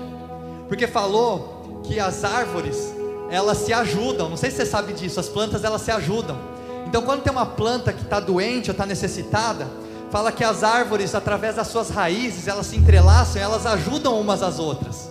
[0.68, 2.94] porque falou que as árvores
[3.30, 4.28] elas se ajudam.
[4.28, 5.18] Não sei se você sabe disso.
[5.18, 6.38] As plantas elas se ajudam.
[6.86, 9.66] Então, quando tem uma planta que está doente ou está necessitada,
[10.10, 14.60] fala que as árvores, através das suas raízes, elas se entrelaçam, elas ajudam umas às
[14.60, 15.10] outras.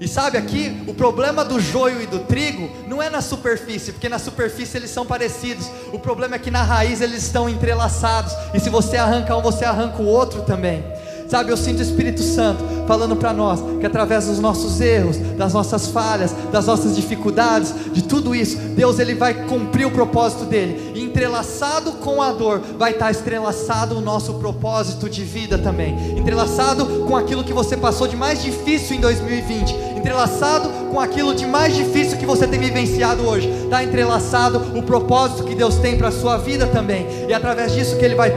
[0.00, 4.08] E sabe aqui, o problema do joio e do trigo não é na superfície, porque
[4.08, 5.68] na superfície eles são parecidos.
[5.92, 8.32] O problema é que na raiz eles estão entrelaçados.
[8.54, 10.84] E se você arranca um, você arranca o outro também.
[11.28, 15.52] Sabe, eu sinto o Espírito Santo falando para nós que através dos nossos erros, das
[15.52, 20.92] nossas falhas, das nossas dificuldades, de tudo isso, Deus ele vai cumprir o propósito dele.
[20.94, 26.18] E entrelaçado com a dor, vai estar entrelaçado o nosso propósito de vida também.
[26.18, 31.46] Entrelaçado com aquilo que você passou de mais difícil em 2020, entrelaçado com aquilo de
[31.46, 33.50] mais difícil que você tem vivenciado hoje.
[33.64, 37.06] Está entrelaçado o propósito que Deus tem para a sua vida também.
[37.28, 38.32] E através disso que ele vai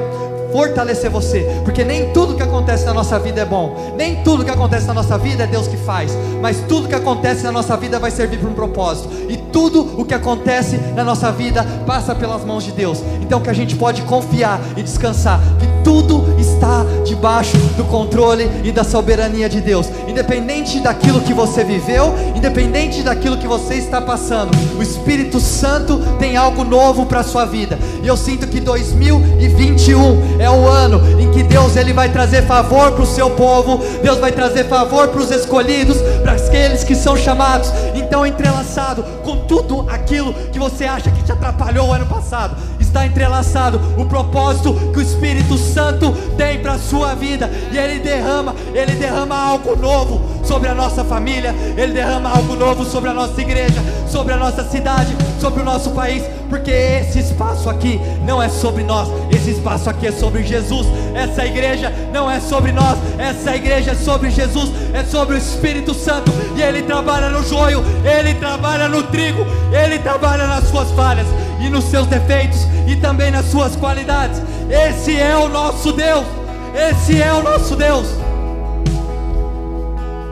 [0.51, 4.51] fortalecer você, porque nem tudo que acontece na nossa vida é bom, nem tudo que
[4.51, 7.99] acontece na nossa vida é Deus que faz, mas tudo que acontece na nossa vida
[7.99, 12.43] vai servir para um propósito, e tudo o que acontece na nossa vida passa pelas
[12.43, 17.57] mãos de Deus, então que a gente pode confiar e descansar que tudo está debaixo
[17.75, 23.47] do controle e da soberania de Deus, independente daquilo que você viveu, independente daquilo que
[23.47, 28.17] você está passando, o Espírito Santo tem algo novo para a sua vida, e eu
[28.17, 33.05] sinto que 2021 é o ano em que Deus ele vai trazer favor para o
[33.05, 37.71] seu povo, Deus vai trazer favor para os escolhidos, para aqueles que são chamados.
[37.93, 42.55] Então, entrelaçado com tudo aquilo que você acha que te atrapalhou o ano passado,
[42.91, 43.79] está entrelaçado.
[43.97, 48.93] O propósito que o Espírito Santo tem para a sua vida, e ele derrama, ele
[48.95, 53.81] derrama algo novo sobre a nossa família, ele derrama algo novo sobre a nossa igreja,
[54.07, 58.83] sobre a nossa cidade, sobre o nosso país, porque esse espaço aqui não é sobre
[58.83, 60.85] nós, esse espaço aqui é sobre Jesus.
[61.15, 65.93] Essa igreja não é sobre nós, essa igreja é sobre Jesus, é sobre o Espírito
[65.93, 71.27] Santo, e ele trabalha no joio, ele trabalha no trigo, ele trabalha nas suas falhas
[71.61, 74.41] e nos seus defeitos e também nas suas qualidades.
[74.69, 76.25] Esse é o nosso Deus.
[76.73, 78.07] Esse é o nosso Deus.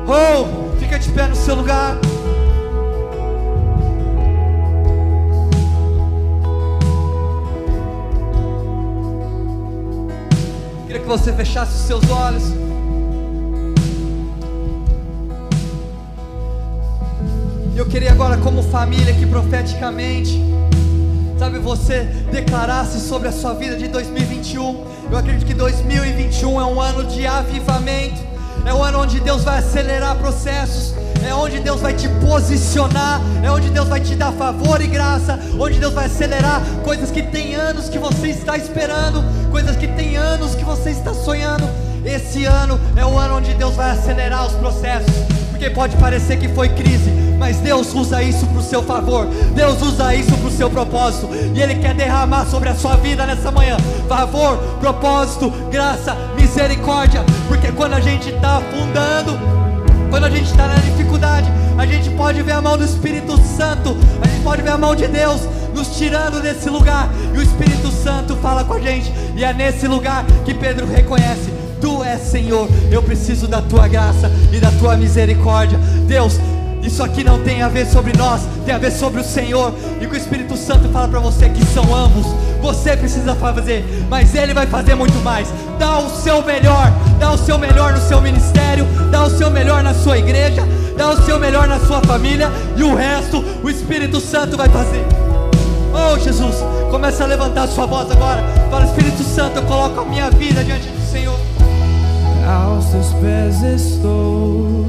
[0.08, 1.98] Oh, fica de pé no seu lugar.
[10.88, 12.44] Queria que você fechasse os seus olhos.
[17.76, 20.44] Eu queria agora, como família, que profeticamente,
[21.40, 24.84] sabe, você declarasse sobre a sua vida de 2021.
[25.10, 28.20] Eu acredito que 2021 é um ano de avivamento,
[28.66, 30.94] é um ano onde Deus vai acelerar processos,
[31.26, 35.40] é onde Deus vai te posicionar, é onde Deus vai te dar favor e graça,
[35.58, 40.18] onde Deus vai acelerar coisas que tem anos que você está esperando, coisas que tem
[40.18, 41.64] anos que você está sonhando.
[42.04, 45.14] Esse ano é o ano onde Deus vai acelerar os processos,
[45.52, 49.26] porque pode parecer que foi crise, mas Deus usa isso para o seu favor,
[49.56, 53.26] Deus usa isso para o seu propósito, e Ele quer derramar sobre a sua vida
[53.26, 53.78] nessa manhã.
[54.08, 59.40] Favor, propósito, graça, misericórdia, porque quando a gente está afundando,
[60.10, 63.96] quando a gente está na dificuldade, a gente pode ver a mão do Espírito Santo,
[64.22, 65.42] a gente pode ver a mão de Deus
[65.74, 69.88] nos tirando desse lugar, e o Espírito Santo fala com a gente, e é nesse
[69.88, 74.98] lugar que Pedro reconhece: Tu és Senhor, eu preciso da tua graça e da tua
[74.98, 76.38] misericórdia, Deus.
[76.82, 79.74] Isso aqui não tem a ver sobre nós, tem a ver sobre o Senhor.
[80.00, 82.26] E o Espírito Santo fala para você que são ambos.
[82.62, 85.48] Você precisa fazer, mas Ele vai fazer muito mais.
[85.78, 89.84] Dá o seu melhor, dá o seu melhor no seu ministério, dá o seu melhor
[89.84, 90.68] na sua igreja,
[90.98, 95.06] dá o seu melhor na sua família, e o resto o Espírito Santo vai fazer.
[95.94, 96.56] Oh Jesus,
[96.92, 98.44] começa a levantar a sua voz agora.
[98.70, 101.40] Fala, Espírito Santo, eu coloco a minha vida diante do Senhor.
[102.48, 104.86] Aos teus pés estou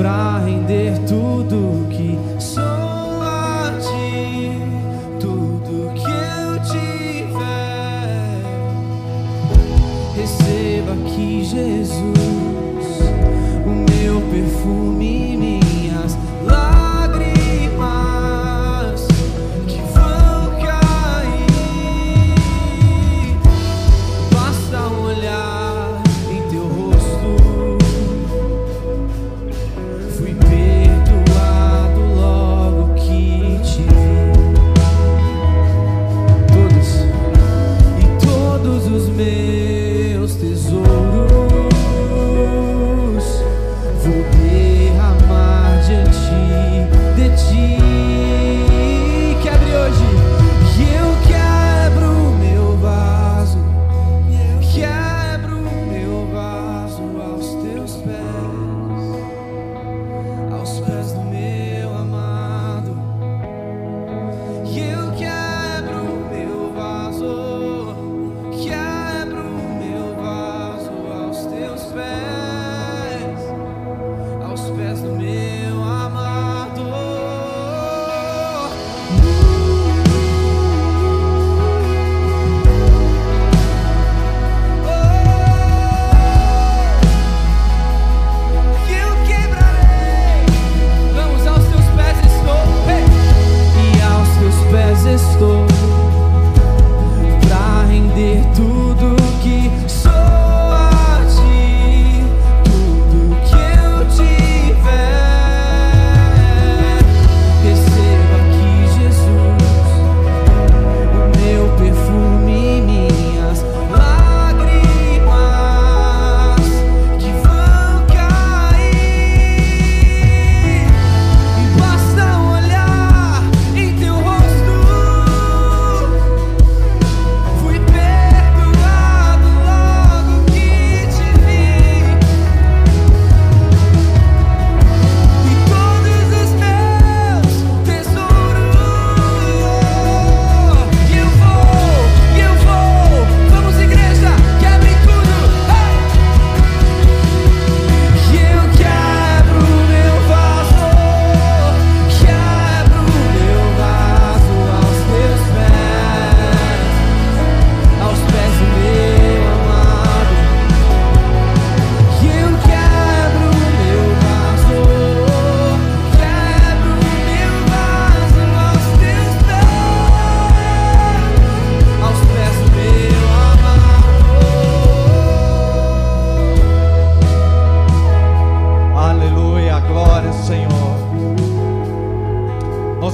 [0.00, 4.50] para render tudo que sou a ti,
[5.20, 8.40] tudo que eu tiver.
[10.16, 12.02] Receba aqui, Jesus,
[13.66, 15.69] o meu perfume, minhas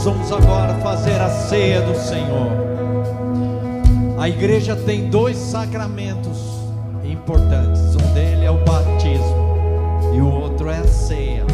[0.07, 2.53] vamos agora fazer a ceia do Senhor.
[4.17, 6.39] A igreja tem dois sacramentos
[7.03, 7.81] importantes.
[7.97, 11.45] Um deles é o batismo e o outro é a ceia.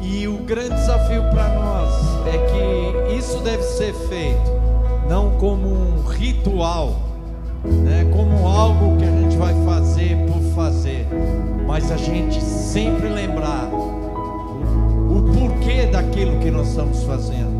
[0.00, 1.92] E o grande desafio para nós
[2.28, 4.52] é que isso deve ser feito
[5.08, 6.94] não como um ritual,
[7.64, 11.08] né, como algo que a gente vai fazer por fazer,
[11.66, 13.68] mas a gente sempre lembrar
[15.96, 17.56] daquilo que nós estamos fazendo.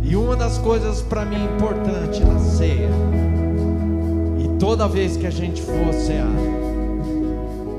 [0.00, 2.88] E uma das coisas para mim importante na ceia,
[4.38, 6.30] e toda vez que a gente for cear,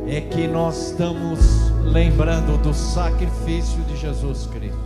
[0.05, 1.39] é que nós estamos
[1.81, 4.77] lembrando do sacrifício de Jesus Cristo.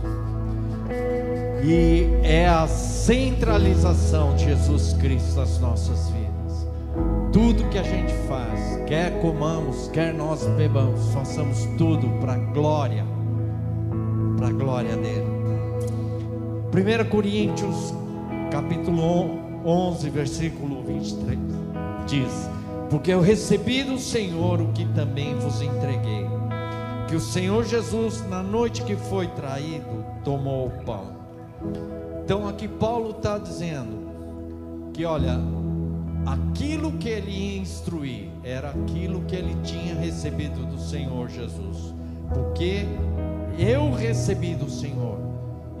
[1.64, 6.68] E é a centralização de Jesus Cristo nas nossas vidas.
[7.32, 13.04] Tudo que a gente faz, quer comamos, quer nós bebamos, façamos tudo para a glória,
[14.68, 15.24] glória dele.
[16.74, 17.94] 1 Coríntios,
[18.50, 21.38] capítulo 11, versículo 23,
[22.06, 22.50] diz:
[22.90, 26.26] Porque eu recebi do Senhor o que também vos entreguei,
[27.08, 31.16] que o Senhor Jesus, na noite que foi traído, tomou o pão.
[32.22, 35.40] Então aqui Paulo está dizendo que, olha,
[36.26, 41.94] aquilo que ele ia instruir era aquilo que ele tinha recebido do Senhor Jesus,
[42.28, 42.84] porque
[43.58, 45.18] eu recebi do Senhor.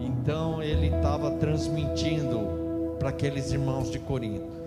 [0.00, 4.58] Então ele estava transmitindo para aqueles irmãos de Corinto.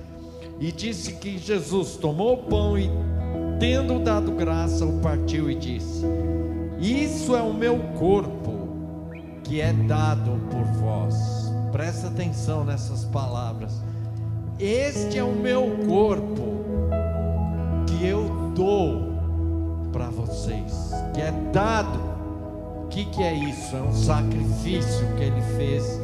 [0.60, 2.90] E disse que Jesus tomou o pão e,
[3.60, 6.06] tendo dado graça, o partiu e disse:
[6.80, 8.70] Isso é o meu corpo
[9.44, 11.16] que é dado por vós.
[11.72, 13.82] Presta atenção nessas palavras.
[14.60, 16.64] Este é o meu corpo
[17.88, 19.12] que eu dou
[19.92, 22.11] para vocês, que é dado.
[22.92, 23.74] Que, que é isso?
[23.74, 25.98] É um sacrifício que ele fez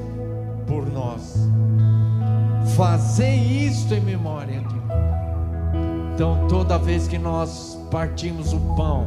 [0.66, 1.36] por nós.
[2.78, 4.82] Fazer isto em memória de mim.
[6.14, 9.06] Então, toda vez que nós partimos o pão,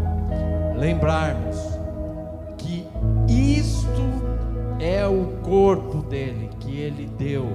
[0.76, 1.57] lembrarmos
[2.59, 2.87] que
[3.26, 4.03] isto
[4.78, 7.49] é o corpo dele que ele deu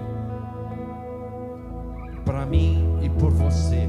[2.26, 3.88] para mim e por você.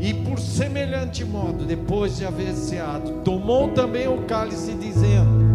[0.00, 5.49] E por semelhante modo, depois de haver ceado, tomou também o cálice, dizendo: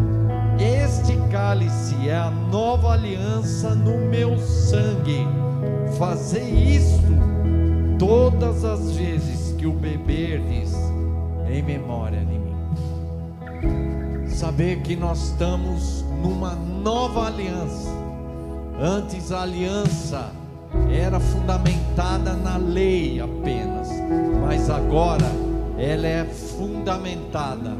[0.59, 5.27] Este cálice é a nova aliança no meu sangue.
[5.97, 7.13] Fazei isto
[7.99, 10.73] todas as vezes que o beberdes
[11.49, 12.55] em memória de mim.
[14.27, 17.89] Saber que nós estamos numa nova aliança.
[18.79, 20.31] Antes a aliança
[20.89, 23.89] era fundamentada na lei apenas,
[24.41, 25.25] mas agora
[25.77, 27.71] ela é fundamentada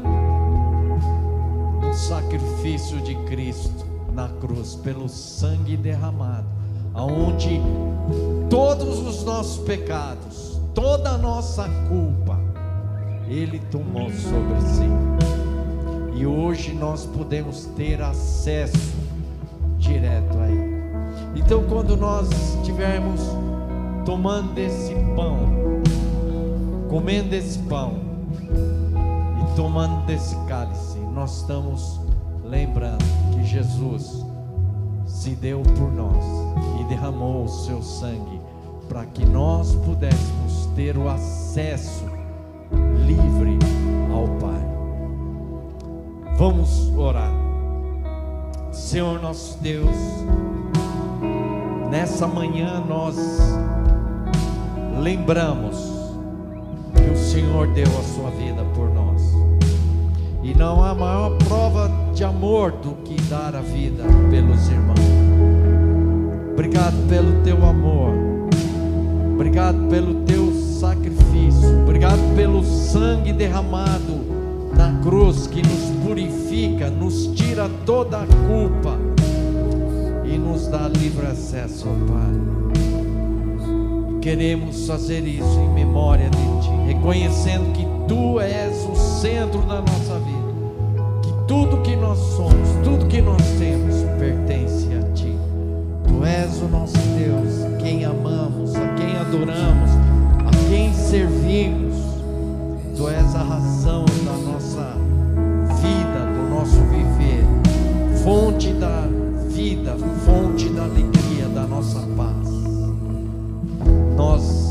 [1.96, 6.46] sacrifício de Cristo na cruz, pelo sangue derramado,
[6.94, 7.60] aonde
[8.48, 12.38] todos os nossos pecados, toda a nossa culpa,
[13.28, 14.88] ele tomou sobre si.
[16.14, 18.94] E hoje nós podemos ter acesso
[19.78, 20.76] direto a Ele.
[21.34, 23.20] Então, quando nós estivermos
[24.04, 25.38] tomando desse pão,
[26.88, 27.94] comendo esse pão
[28.42, 31.98] e tomando desse cálice, nós estamos
[32.44, 33.02] lembrando
[33.32, 34.22] que Jesus
[35.06, 36.22] se deu por nós
[36.78, 38.38] e derramou o seu sangue
[38.86, 42.04] para que nós pudéssemos ter o acesso
[43.06, 43.58] livre
[44.12, 44.60] ao Pai.
[46.36, 47.32] Vamos orar.
[48.70, 49.96] Senhor nosso Deus,
[51.90, 53.16] nessa manhã nós
[55.00, 55.76] lembramos
[56.94, 59.05] que o Senhor deu a sua vida por nós.
[60.46, 65.00] E não há maior prova de amor do que dar a vida pelos irmãos.
[66.52, 68.12] Obrigado pelo teu amor.
[69.34, 71.82] Obrigado pelo teu sacrifício.
[71.82, 74.24] Obrigado pelo sangue derramado
[74.76, 78.96] na cruz que nos purifica, nos tira toda a culpa
[80.24, 82.56] e nos dá livre acesso ao Pai.
[84.20, 90.05] Queremos fazer isso em memória de Ti, reconhecendo que Tu és o centro da nossa
[91.56, 95.34] tudo que nós somos, tudo que nós temos pertence a Ti.
[96.06, 99.90] Tu és o nosso Deus, quem amamos, a quem adoramos,
[100.44, 101.96] a quem servimos.
[102.94, 104.98] Tu és a razão da nossa
[105.80, 107.46] vida, do nosso viver,
[108.22, 109.08] fonte da
[109.48, 109.96] vida,
[110.26, 112.48] fonte da alegria, da nossa paz.
[114.14, 114.70] Nós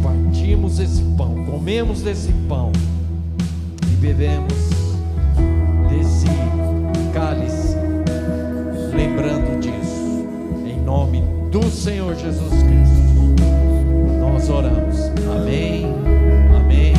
[0.00, 2.70] partimos esse pão, comemos desse pão
[3.82, 4.77] e bebemos
[11.60, 13.44] do Senhor Jesus Cristo.
[14.20, 14.96] Nós oramos.
[15.40, 15.86] Amém.
[16.56, 16.94] Amém.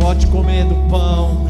[0.00, 1.41] Pode comer do pão